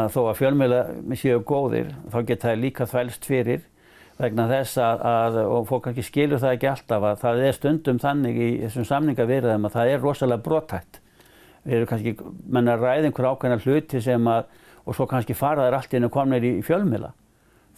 að 0.03 0.13
þó 0.17 0.21
að 0.25 0.39
fjölmiðla 0.41 0.81
séu 1.21 1.43
góðir, 1.53 1.93
þá 2.12 2.17
getur 2.19 2.49
það 2.49 2.63
líka 2.65 2.89
þvælst 2.91 3.29
fyrir 3.29 3.67
vegna 4.19 4.49
þess 4.51 4.81
að, 4.84 5.05
að, 5.10 5.39
og 5.47 5.69
fólk 5.69 5.88
kannski 5.88 6.05
skilur 6.05 6.41
það 6.43 6.57
ekki 6.57 6.69
alltaf, 6.73 7.07
að 7.07 7.23
það 7.23 7.45
er 7.47 7.55
stundum 7.57 8.01
þannig 8.03 8.36
í 8.41 8.49
þessum 8.65 8.89
samningavirðum 8.91 9.69
að 9.69 9.79
það 9.79 9.93
er 9.93 10.03
rosalega 10.03 10.45
brotætt 10.45 11.00
við 11.65 11.78
erum 11.78 11.89
kannski, 11.91 12.15
menn 12.50 12.71
að 12.71 12.86
ræða 12.86 13.10
einhver 13.10 13.30
ákveðna 13.32 13.60
hluti 13.63 14.02
sem 14.04 14.30
að, 14.32 14.45
og 14.86 14.97
svo 14.97 15.08
kannski 15.10 15.38
fara 15.38 15.67
þær 15.67 15.78
allt 15.80 15.97
inn 15.97 16.08
og 16.08 16.13
komnir 16.13 16.47
í 16.47 16.54
fjölmila. 16.65 17.12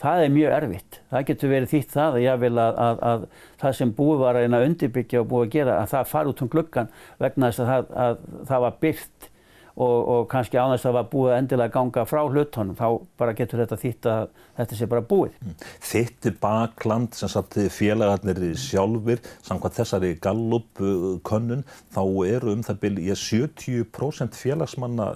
Það 0.04 0.24
er 0.24 0.32
mjög 0.34 0.54
erfitt. 0.58 1.00
Það 1.12 1.26
getur 1.28 1.52
verið 1.52 1.72
þýtt 1.74 1.92
það 1.94 2.16
að 2.18 2.24
ég 2.24 2.40
vil 2.42 2.54
að, 2.60 2.80
að, 2.86 3.04
að 3.10 3.26
það 3.62 3.76
sem 3.78 3.92
búið 4.00 4.24
var 4.24 4.40
að 4.40 4.56
undirbyggja 4.70 5.22
og 5.22 5.30
búið 5.32 5.46
að 5.46 5.54
gera, 5.54 5.76
að 5.82 5.92
það 5.94 6.10
fara 6.10 6.32
út 6.34 6.42
um 6.44 6.50
gluggan 6.52 6.90
vegna 7.22 7.52
þess 7.52 7.64
að 7.64 7.92
það, 7.94 8.26
það 8.50 8.66
var 8.66 8.80
byrkt 8.82 9.30
og, 9.74 10.10
og 10.14 10.28
kannski 10.30 10.60
á 10.60 10.70
þess 10.70 10.84
að 10.84 10.90
það 10.90 10.98
var 10.98 11.08
búið 11.10 11.32
að 11.32 11.40
endilega 11.42 11.74
ganga 11.74 12.04
frá 12.06 12.20
hlutunum, 12.28 12.76
þá 12.78 12.88
bara 13.18 13.34
getur 13.38 13.64
þetta 13.64 13.80
þýtt 13.82 14.10
að 14.12 14.28
þetta 14.60 14.78
sé 14.78 14.90
bara 14.92 15.06
búið. 15.10 15.40
Mm. 15.42 15.56
Þitt 15.90 16.30
bakland 16.44 17.18
sem 17.18 17.32
satt 17.34 17.58
félagarnir 17.74 18.44
sjálfur, 18.60 19.24
samkvæmt 19.48 19.80
þessari 19.80 20.14
Gallup-könnun, 20.24 21.66
þá 21.96 22.04
eru 22.30 22.54
um 22.54 22.64
það 22.66 22.82
byrja 22.86 23.20
70% 23.24 24.40
félagsmanna 24.44 25.10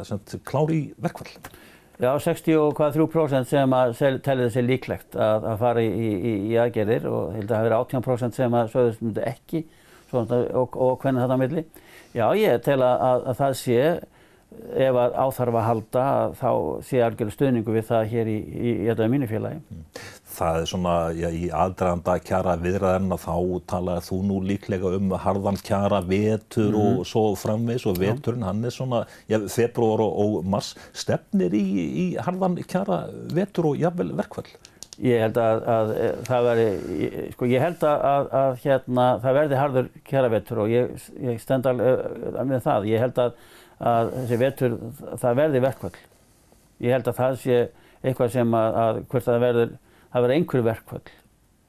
klári 0.47 0.81
í 0.81 0.91
verkvall. 1.05 1.31
Já, 1.97 2.11
63% 2.21 3.47
sem 3.49 3.71
að 3.73 3.95
telli 4.21 4.45
þessi 4.45 4.61
líklegt 4.61 5.15
að, 5.17 5.47
að 5.49 5.63
fara 5.63 5.81
í, 5.81 5.87
í, 5.89 6.33
í 6.51 6.59
aðgerðir 6.61 7.07
og 7.09 7.31
held 7.33 7.47
að 7.47 7.55
það 7.55 7.63
hefur 7.63 7.75
18% 7.79 8.37
sem 8.37 8.57
að 8.57 8.69
sögðust 8.75 9.01
myndi 9.01 9.23
ekki 9.25 9.61
svona, 10.11 10.43
og, 10.61 10.77
og 10.77 10.99
hvernig 11.01 11.25
þetta 11.25 11.39
milli. 11.41 11.63
Já, 12.13 12.27
ég 12.37 12.61
tel 12.65 12.77
að, 12.85 13.01
að, 13.07 13.25
að 13.31 13.41
það 13.41 13.57
sé 13.63 13.79
ef 14.77 14.99
að 15.01 15.17
áþarf 15.23 15.57
að 15.57 15.65
halda 15.67 16.05
þá 16.37 16.51
sé 16.85 17.01
algjörðu 17.05 17.33
stuðningu 17.35 17.75
við 17.75 17.85
það 17.89 18.07
hér 18.13 18.31
í, 18.31 18.37
í, 18.37 18.71
í 18.71 18.87
þetta 18.89 19.09
mínu 19.13 19.29
félagi. 19.29 19.59
Mm. 19.71 19.83
Það 20.37 20.59
er 20.61 20.69
svona, 20.69 20.93
já, 21.17 21.27
í 21.33 21.47
aðdraðanda 21.49 22.15
kjara 22.27 22.55
viðræðarna 22.61 23.17
þá 23.21 23.35
talaði 23.71 24.05
þú 24.09 24.19
nú 24.29 24.39
líklega 24.45 24.93
um 24.99 25.15
harðan 25.23 25.59
kjara 25.65 26.01
vetur 26.05 26.69
mm. 26.69 26.79
og 26.81 26.91
mhm. 26.91 27.09
svo 27.09 27.25
framvegs 27.39 27.87
og 27.89 28.01
veturinn 28.01 28.45
hann 28.45 28.63
er 28.67 28.75
svona, 28.75 29.03
já, 29.31 29.39
februar 29.51 30.05
og, 30.05 30.17
og 30.23 30.49
mars 30.55 30.73
stefnir 30.93 31.57
í, 31.57 31.65
í 31.87 32.07
harðan 32.21 32.59
kjara 32.67 33.05
vetur 33.33 33.71
og 33.71 33.79
jafnvel 33.81 34.11
verkvall. 34.17 34.49
Ég 34.97 35.21
held 35.21 35.35
að, 35.37 35.59
að 35.69 35.91
það 36.25 36.47
verði, 36.47 36.69
sko 37.35 37.47
ég 37.51 37.61
held 37.61 37.83
að, 37.85 38.31
að 38.39 38.55
hérna 38.63 39.03
það 39.21 39.35
verði 39.37 39.59
harður 39.59 39.89
kjara 40.09 40.31
vetur 40.33 40.61
og 40.63 40.71
ég, 40.73 41.03
ég 41.21 41.41
stend 41.43 41.69
alveg 41.69 42.39
með 42.49 42.63
það. 42.65 42.87
Ég 42.89 43.03
held 43.05 43.21
að 43.21 43.35
að 43.77 44.13
þessi 44.15 44.39
vetur, 44.41 44.79
það 45.21 45.39
verði 45.41 45.61
verkvall. 45.67 45.93
Ég 46.83 46.93
held 46.93 47.11
að 47.11 47.21
það 47.21 47.39
sé 47.43 47.61
eitthvað 48.03 48.33
sem 48.33 48.57
að, 48.57 48.81
að 48.81 48.99
hvert 49.11 49.27
það 49.27 49.45
verður, 49.45 49.71
það 50.11 50.25
verður 50.25 50.37
einhverju 50.37 50.67
verkvall. 50.67 51.07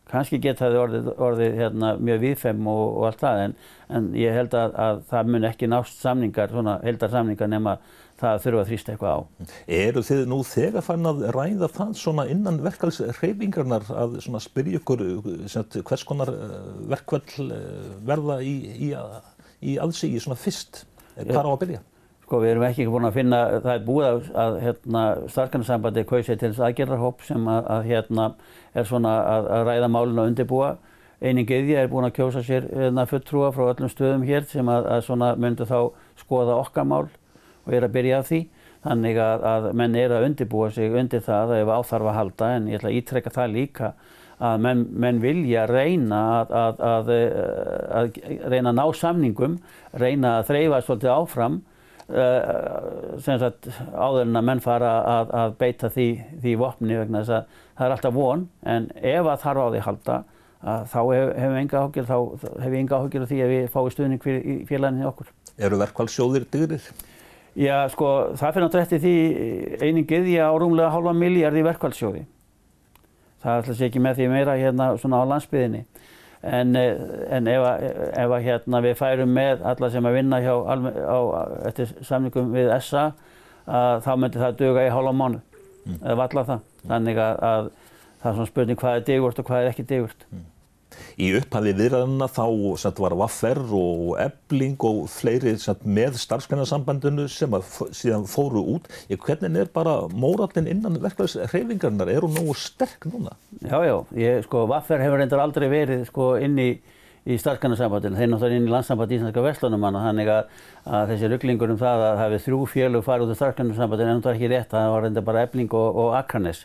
Kanski 0.09 0.39
geta 0.41 0.65
það 0.65 0.79
orðið, 0.83 1.09
orðið 1.21 1.57
hérna, 1.59 1.89
mjög 2.01 2.21
viðfem 2.23 2.69
og, 2.73 2.85
og 2.97 3.07
allt 3.11 3.21
það 3.21 3.41
en, 3.43 3.55
en 3.99 4.07
ég 4.17 4.37
held 4.39 4.55
að, 4.57 4.77
að 4.81 5.01
það 5.11 5.33
mun 5.35 5.49
ekki 5.51 5.69
nást 5.69 5.99
samningar, 6.01 6.53
svona 6.55 6.77
heldar 6.81 7.13
samningar 7.13 7.51
nema 7.53 7.75
það 8.19 8.41
þurfa 8.45 8.63
að 8.63 8.71
þrýsta 8.71 8.95
eitthvað 8.95 9.13
á. 9.13 9.21
Eru 9.79 10.03
þið 10.09 10.23
nú 10.33 10.39
þegar 10.49 10.87
fann 10.87 11.11
að 11.11 11.21
ræða 11.37 11.69
það 11.77 11.93
svona 12.01 12.25
innan 12.33 12.63
verkvallsreyfingarnar 12.65 13.93
að 13.93 14.17
svona 14.25 14.41
spyrja 14.43 14.81
ykkur 14.81 15.05
hvers 15.77 16.07
konar 16.09 16.33
eh, 16.33 16.57
verkvall 16.95 17.53
eh, 17.53 17.93
verða 18.09 18.41
í, 18.43 18.57
í, 18.89 18.91
í 19.61 19.77
aðsigi 19.83 20.25
svona 20.25 20.41
fyrst? 20.41 20.87
Hvað 21.19 21.45
á 21.45 21.53
að 21.53 21.63
byrja? 21.67 21.85
Sko 22.29 22.43
við 22.43 22.51
erum 22.53 22.65
ekki 22.67 22.85
búin 22.93 23.09
að 23.09 23.15
finna, 23.17 23.39
það 23.65 23.71
er 23.73 23.85
búið 23.87 24.07
að, 24.07 24.27
að 24.37 24.57
hérna, 24.61 25.03
starfsgrænarsambandi 25.33 26.03
kausið 26.11 26.37
til 26.43 26.51
þess 26.51 26.65
aðgerðarhóp 26.67 27.23
sem 27.25 27.47
að, 27.49 27.69
að 27.73 27.87
hérna 27.89 28.27
er 28.77 28.89
svona 28.91 29.13
að, 29.23 29.47
að 29.57 29.63
ræða 29.65 29.87
málun 29.95 30.21
og 30.21 30.29
undirbúa. 30.29 30.67
Eining 31.25 31.49
Iðja 31.49 31.87
er 31.87 31.89
búin 31.89 32.05
að 32.05 32.13
kjósa 32.19 32.43
sér 32.45 32.67
hérna, 32.69 33.07
fulltrúa 33.09 33.49
frá 33.57 33.71
öllum 33.71 33.93
stöðum 33.95 34.27
hér 34.29 34.45
sem 34.51 34.69
að, 34.69 34.89
að 34.93 35.01
svona 35.07 35.31
myndu 35.41 35.65
þá 35.71 35.79
skoða 36.21 36.59
okkar 36.67 36.85
mál 36.91 37.07
og 37.09 37.73
er 37.79 37.89
að 37.89 37.97
byrja 37.97 38.21
af 38.21 38.29
því. 38.29 38.43
Þannig 38.85 39.23
að, 39.25 39.49
að 39.55 39.71
menn 39.81 39.99
er 40.03 40.17
að 40.19 40.29
undirbúa 40.29 40.69
sig 40.77 41.01
undir 41.01 41.25
það 41.25 41.55
ef 41.63 41.73
áþarf 41.79 42.11
að 42.13 42.19
halda 42.19 42.53
en 42.59 42.69
ég 42.69 42.83
ætla 42.83 42.93
að 42.93 43.01
ítrekka 43.01 43.35
það 43.39 43.57
líka 43.57 43.91
að 44.37 44.61
menn, 44.69 44.85
menn 44.93 45.25
vilja 45.25 45.65
reyna 45.73 46.21
að, 46.45 46.55
að, 46.93 47.11
að 47.89 48.23
reyna 48.53 48.69
að 48.69 48.79
ná 48.83 48.85
samningum, 49.01 49.59
reyna 49.97 50.37
að 50.43 50.53
þreyfa 50.53 50.85
svolítið 50.85 51.15
áfram 51.17 51.61
sagt 52.09 53.69
áður 53.93 54.23
en 54.25 54.41
að 54.41 54.47
menn 54.49 54.63
fara 54.65 54.93
að 55.43 55.59
beita 55.61 55.91
því, 55.93 56.09
því 56.41 56.55
vopni 56.61 56.97
vegna 56.97 57.21
þess 57.21 57.35
að 57.37 57.59
það 57.77 57.87
er 57.87 57.95
alltaf 57.97 58.15
von 58.17 58.47
en 58.65 58.89
ef 58.97 59.29
að 59.29 59.43
þarf 59.45 59.61
á 59.61 59.69
því 59.69 59.83
halda 59.85 60.17
þá 60.63 60.99
hefur 60.99 61.35
við 61.37 61.61
enga 61.61 61.83
áhugir, 61.83 62.09
hef 62.09 62.73
áhugir 62.97 63.23
af 63.23 63.31
því 63.31 63.43
að 63.45 63.53
við 63.53 63.69
fáum 63.75 63.93
stuðning 63.93 64.25
fyrir 64.25 64.65
félaginu 64.67 65.07
okkur. 65.13 65.31
Eru 65.59 65.79
verkvælsjóðir 65.79 66.49
dyrir? 66.51 66.89
Já, 67.59 67.89
sko, 67.93 68.09
það 68.39 68.53
fyrir 68.55 68.65
náttúrulega 68.67 68.87
eftir 68.87 69.01
því 69.03 69.15
einingið 69.83 70.29
í 70.33 70.37
á 70.43 70.51
rúmlega 70.55 70.93
halva 70.95 71.15
miljard 71.17 71.59
í 71.59 71.65
verkvælsjóði. 71.67 72.25
Það 73.43 73.53
er 73.53 73.63
alltaf 73.63 73.83
ekki 73.87 74.03
með 74.03 74.19
því 74.19 74.29
meira 74.33 74.59
hérna 74.59 74.91
svona 74.99 75.23
á 75.23 75.31
landsbyðinni. 75.31 75.85
En, 76.43 76.77
en 76.77 77.49
ef, 77.51 77.65
ef 78.15 78.35
hérna, 78.45 78.81
við 78.85 78.93
færum 79.01 79.33
með 79.35 79.65
alla 79.67 79.89
sem 79.91 80.07
að 80.07 80.19
vinna 80.21 80.39
hjá, 80.45 80.53
á, 80.55 81.19
eftir 81.67 81.91
samlingum 82.07 82.53
við 82.55 82.71
SA, 82.87 83.09
þá 83.67 84.13
myndir 84.15 84.45
það 84.45 84.61
döga 84.61 84.85
í 84.87 84.93
hálfa 84.95 85.15
mánu, 85.19 85.41
mm. 85.83 85.97
eða 85.99 86.19
valla 86.23 86.45
það. 86.53 86.69
Þannig 86.93 87.19
að, 87.25 87.43
að 87.49 87.73
það 88.21 88.31
er 88.31 88.39
svona 88.39 88.53
spurning 88.53 88.79
hvað 88.79 89.01
er 89.01 89.09
digurt 89.11 89.43
og 89.43 89.51
hvað 89.51 89.65
er 89.65 89.73
ekki 89.73 89.87
digurt. 89.91 90.25
Mm. 90.31 90.47
Í 91.19 91.31
upphafi 91.39 91.75
viðræðina 91.79 92.29
þá 92.31 92.45
sagt, 92.83 93.01
var 93.03 93.17
Vaffer 93.19 93.61
og 93.79 94.13
Ebling 94.23 94.77
og 94.89 95.05
fleiri 95.13 95.55
sagt, 95.61 95.87
með 95.87 96.19
starfsgreinasambandinu 96.23 97.29
sem 97.33 97.57
síðan 97.97 98.29
fóru 98.31 98.65
út. 98.77 98.91
Ég, 99.11 99.21
hvernig 99.23 99.65
er 99.65 99.73
bara 99.75 100.01
mórallin 100.13 100.71
innan 100.71 101.01
verkefæðsreifingarnar? 101.03 102.13
Er 102.13 102.27
hún 102.27 102.37
nógu 102.37 102.55
sterk 102.59 103.09
núna? 103.11 103.37
Já, 103.63 103.81
já. 103.87 103.97
Ég, 104.19 104.45
sko, 104.47 104.67
Vaffer 104.71 105.03
hefur 105.03 105.21
reyndar 105.23 105.43
aldrei 105.43 105.69
verið 105.73 106.07
sko, 106.11 106.37
inn 106.43 106.59
í 106.63 106.71
í 107.29 107.37
starfskannarsambandinu, 107.37 108.17
þeir 108.17 108.31
náttúrulega 108.33 108.57
inn 108.61 108.69
í 108.69 108.73
landsamband 108.73 109.13
íslenska 109.13 109.43
vestlunumanna 109.45 110.01
þannig 110.07 110.31
að, 110.33 110.55
að 110.89 111.11
þessi 111.13 111.29
rugglingur 111.33 111.75
um 111.75 111.81
það 111.81 112.05
að 112.07 112.21
hefði 112.23 112.39
þrjú 112.47 112.61
fjölu 112.73 113.03
farið 113.05 113.27
út 113.27 113.35
af 113.35 113.41
starfskannarsambandinu 113.43 114.15
en 114.15 114.23
það 114.25 114.31
var 114.31 114.39
ekki 114.39 114.51
rétt, 114.55 114.71
það 114.73 114.93
var 114.95 115.05
reynda 115.05 115.25
bara 115.27 115.43
Ebling 115.45 115.77
og, 115.77 115.99
og 116.05 116.15
Akranes 116.17 116.63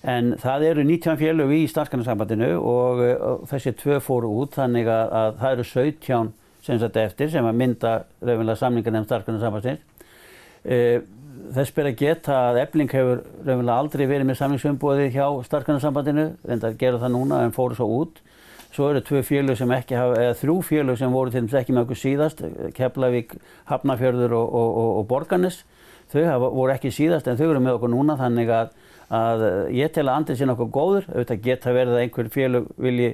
En 0.00 0.32
það 0.40 0.62
eru 0.70 0.84
19 0.88 1.18
félög 1.20 1.50
í 1.52 1.64
starfskannarsambandinu 1.68 2.54
og, 2.56 3.02
og 3.20 3.42
þessi 3.50 3.74
tvö 3.76 3.98
fóru 4.00 4.30
út 4.40 4.56
þannig 4.56 4.88
að, 4.88 5.10
að 5.20 5.34
það 5.42 5.56
eru 5.56 5.66
17 5.68 6.30
sem 6.64 6.80
þetta 6.80 7.02
eftir 7.04 7.32
sem 7.32 7.48
að 7.48 7.58
mynda 7.60 7.92
raunverulega 8.22 8.60
samlingar 8.62 8.94
nefn 8.94 9.08
starfskannarsambandins. 9.10 9.82
E, 10.64 10.78
þess 11.56 11.74
ber 11.76 11.90
að 11.90 12.00
geta 12.00 12.38
að 12.48 12.62
Ebling 12.62 12.92
hefur 12.96 13.20
raunverulega 13.44 13.76
aldrei 13.76 14.06
verið 14.06 14.28
með 14.30 14.40
samlingsumboði 14.40 15.06
hjá 15.12 15.26
starfskannarsambandinu, 15.50 16.26
reynda 16.48 16.72
að 16.72 16.80
gera 16.80 17.00
það 17.04 17.14
núna 17.18 17.44
en 17.44 17.56
fóru 17.56 17.76
svo 17.76 17.88
út. 18.00 18.24
Svo 18.70 18.88
eru 18.88 19.02
tvö 19.04 19.20
félög 19.26 19.58
sem 19.58 19.72
ekki 19.74 19.98
hafa, 19.98 20.16
eða 20.22 20.34
þrjú 20.40 20.56
félög 20.64 20.96
sem 21.00 21.12
voru 21.12 21.32
til 21.32 21.42
dæmis 21.42 21.56
ekki 21.58 21.74
með 21.74 21.88
okkur 21.88 22.00
síðast, 22.00 22.44
Keflavík, 22.76 23.34
Hafnarfjörður 23.68 24.36
og, 24.38 24.52
og, 24.60 24.92
og 25.00 25.08
Borgarnes. 25.10 25.64
Þau 26.12 26.22
hafa, 26.24 26.52
voru 26.54 26.72
ekki 26.72 26.92
síðast 26.94 27.28
en 27.28 27.36
þau 27.36 27.48
eru 27.50 27.64
með 27.64 27.80
okkur 27.80 27.92
núna 27.92 28.16
þannig 28.20 28.52
að 28.54 28.70
að 29.10 29.42
eh, 29.46 29.58
ég 29.80 29.92
tel 29.94 30.06
að 30.06 30.14
andrið 30.16 30.38
sé 30.38 30.48
nokkuð 30.48 30.70
góður, 30.74 31.10
auðvitað 31.10 31.42
geta 31.46 31.74
verið 31.74 31.96
að 31.96 32.04
einhver 32.04 32.30
félug 32.34 32.70
vilji 32.78 33.10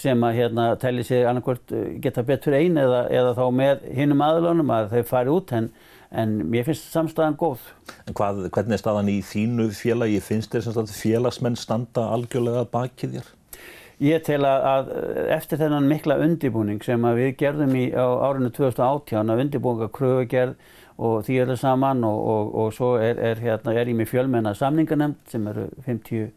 sem 0.00 0.22
að 0.24 0.38
hérna 0.38 0.68
telli 0.80 1.04
sig 1.04 1.26
annarkvört 1.28 1.74
eh, 1.74 1.88
geta 2.04 2.24
betur 2.26 2.56
einn 2.56 2.78
eða, 2.80 3.04
eða 3.12 3.34
þá 3.36 3.44
með 3.58 3.88
hinnum 3.98 4.24
aðlunum 4.24 4.74
að 4.74 4.94
þau 4.94 5.08
fari 5.10 5.34
út 5.34 5.54
en, 5.58 5.70
en 6.14 6.36
mér 6.52 6.68
finnst 6.68 6.92
samstæðan 6.94 7.38
góð. 7.40 7.66
En 8.06 8.16
hvað, 8.16 8.44
hvernig 8.54 8.78
er 8.78 8.84
staðan 8.84 9.10
í 9.12 9.18
þínu 9.26 9.70
félagi? 9.76 10.20
Finnst 10.24 10.54
þér 10.54 10.68
sem 10.68 10.92
félagsmenn 10.94 11.58
standa 11.58 12.06
algjörlega 12.14 12.68
bakið 12.72 13.18
þér? 13.18 13.32
Ég 14.02 14.24
tel 14.26 14.40
að, 14.42 14.64
að 14.66 14.88
eftir 15.36 15.60
þennan 15.60 15.86
mikla 15.86 16.16
undibúning 16.22 16.80
sem 16.82 17.04
við 17.14 17.36
gerðum 17.38 17.76
í, 17.78 17.84
á 17.94 18.06
árinu 18.26 18.50
2018 18.54 19.30
að 19.30 19.44
undibúninga 19.44 19.90
kröfugerð 19.94 20.56
og 20.98 21.24
því 21.26 21.38
það 21.42 21.56
saman 21.58 22.04
og, 22.06 22.18
og, 22.30 22.54
og 22.54 22.72
svo 22.74 22.94
er, 23.02 23.18
er, 23.18 23.40
hérna, 23.42 23.74
er 23.74 23.90
ég 23.90 23.98
með 23.98 24.12
fjölmenna 24.12 24.54
samningarnemnd 24.54 25.30
sem 25.30 25.46
eru 25.50 25.66
50, 25.86 26.28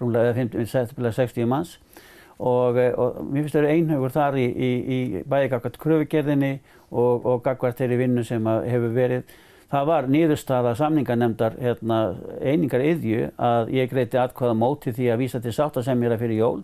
rúmlega 0.00 0.34
50, 0.36 0.68
60 1.12 1.48
manns 1.50 1.76
og, 2.38 2.76
og 2.76 3.18
mér 3.24 3.44
finnst 3.44 3.56
það 3.56 3.62
eru 3.62 3.72
einhugur 3.74 4.14
þar 4.14 4.38
í, 4.40 4.46
í, 4.46 4.70
í 4.96 5.24
bæði 5.28 5.50
gagvart 5.52 5.80
kröfugerðinni 5.80 6.54
og 6.96 7.42
gagvart 7.44 7.80
þeirri 7.80 7.98
vinnu 7.98 8.22
sem 8.24 8.44
hefur 8.46 8.92
verið. 8.94 9.36
Það 9.66 9.86
var 9.88 10.06
nýðurstaða 10.14 10.76
samningarnemndar 10.78 11.56
hérna, 11.58 11.98
einingar 12.38 12.84
yðju 12.86 13.32
að 13.42 13.72
ég 13.74 13.90
greiti 13.90 14.20
atkvæða 14.20 14.54
móti 14.54 14.92
því 14.94 15.08
að 15.10 15.22
vísa 15.24 15.40
til 15.42 15.54
sáttasemjara 15.56 16.18
fyrir 16.20 16.38
jól 16.38 16.60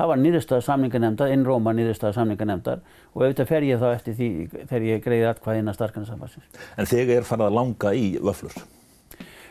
Það 0.00 0.08
var 0.08 0.20
nýðurstaða 0.22 0.64
samningarnemndar, 0.64 1.28
inn 1.34 1.42
Róma 1.44 1.74
nýðurstaða 1.76 2.14
samningarnemndar 2.16 2.78
og 3.12 3.20
auðvitað 3.20 3.50
fer 3.50 3.66
ég 3.68 3.82
þá 3.82 3.88
eftir 3.90 4.14
því 4.16 4.28
þegar 4.54 4.86
ég 4.86 5.02
greiði 5.04 5.26
atkvæði 5.28 5.60
inn 5.60 5.68
að 5.68 5.76
starfskanarsambansins. 5.76 6.62
En 6.80 6.88
þegar 6.88 7.20
er 7.20 7.28
farið 7.28 7.50
að 7.50 7.58
langa 7.58 7.92
í 7.92 8.06
vöflur? 8.16 8.56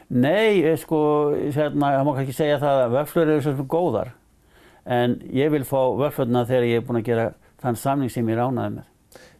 Nei, 0.10 0.64
eh, 0.64 0.74
sko, 0.82 1.02
hérna, 1.54 1.94
það 2.00 2.08
má 2.08 2.12
ekki 2.24 2.38
segja 2.40 2.58
það 2.66 2.82
að 2.88 2.98
vöflur 2.98 3.34
eru 3.36 3.46
svona 3.46 3.68
góðar 3.76 4.12
en 4.90 5.16
ég 5.38 5.54
vil 5.54 5.64
fá 5.70 5.82
vöflurna 6.02 6.46
þegar 6.50 6.70
ég 6.72 6.82
er 6.82 6.90
búin 6.90 7.04
að 7.04 7.10
gera 7.12 7.30
þann 7.62 7.78
samning 7.78 8.10
sem 8.10 8.34
ég 8.34 8.42
ránaði 8.42 8.80
með. 8.80 8.90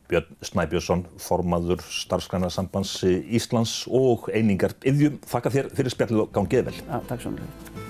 Björn 0.10 0.40
Snæbjörnsson, 0.46 1.06
formaður 1.18 1.82
starfskanarsambands 1.90 3.00
Íslands 3.10 3.80
og 3.90 4.30
einingar 4.30 4.78
yðjum. 4.86 5.18
Þakka 5.26 5.58
þér 5.58 5.74
fyrir 5.74 5.98
spjallið 5.98 6.26
og 6.28 6.34
gangið 6.38 6.70
vel. 6.70 6.82
Ja, 6.86 7.02
takk 7.10 7.26
svo 7.26 7.34
mjög. 7.34 7.89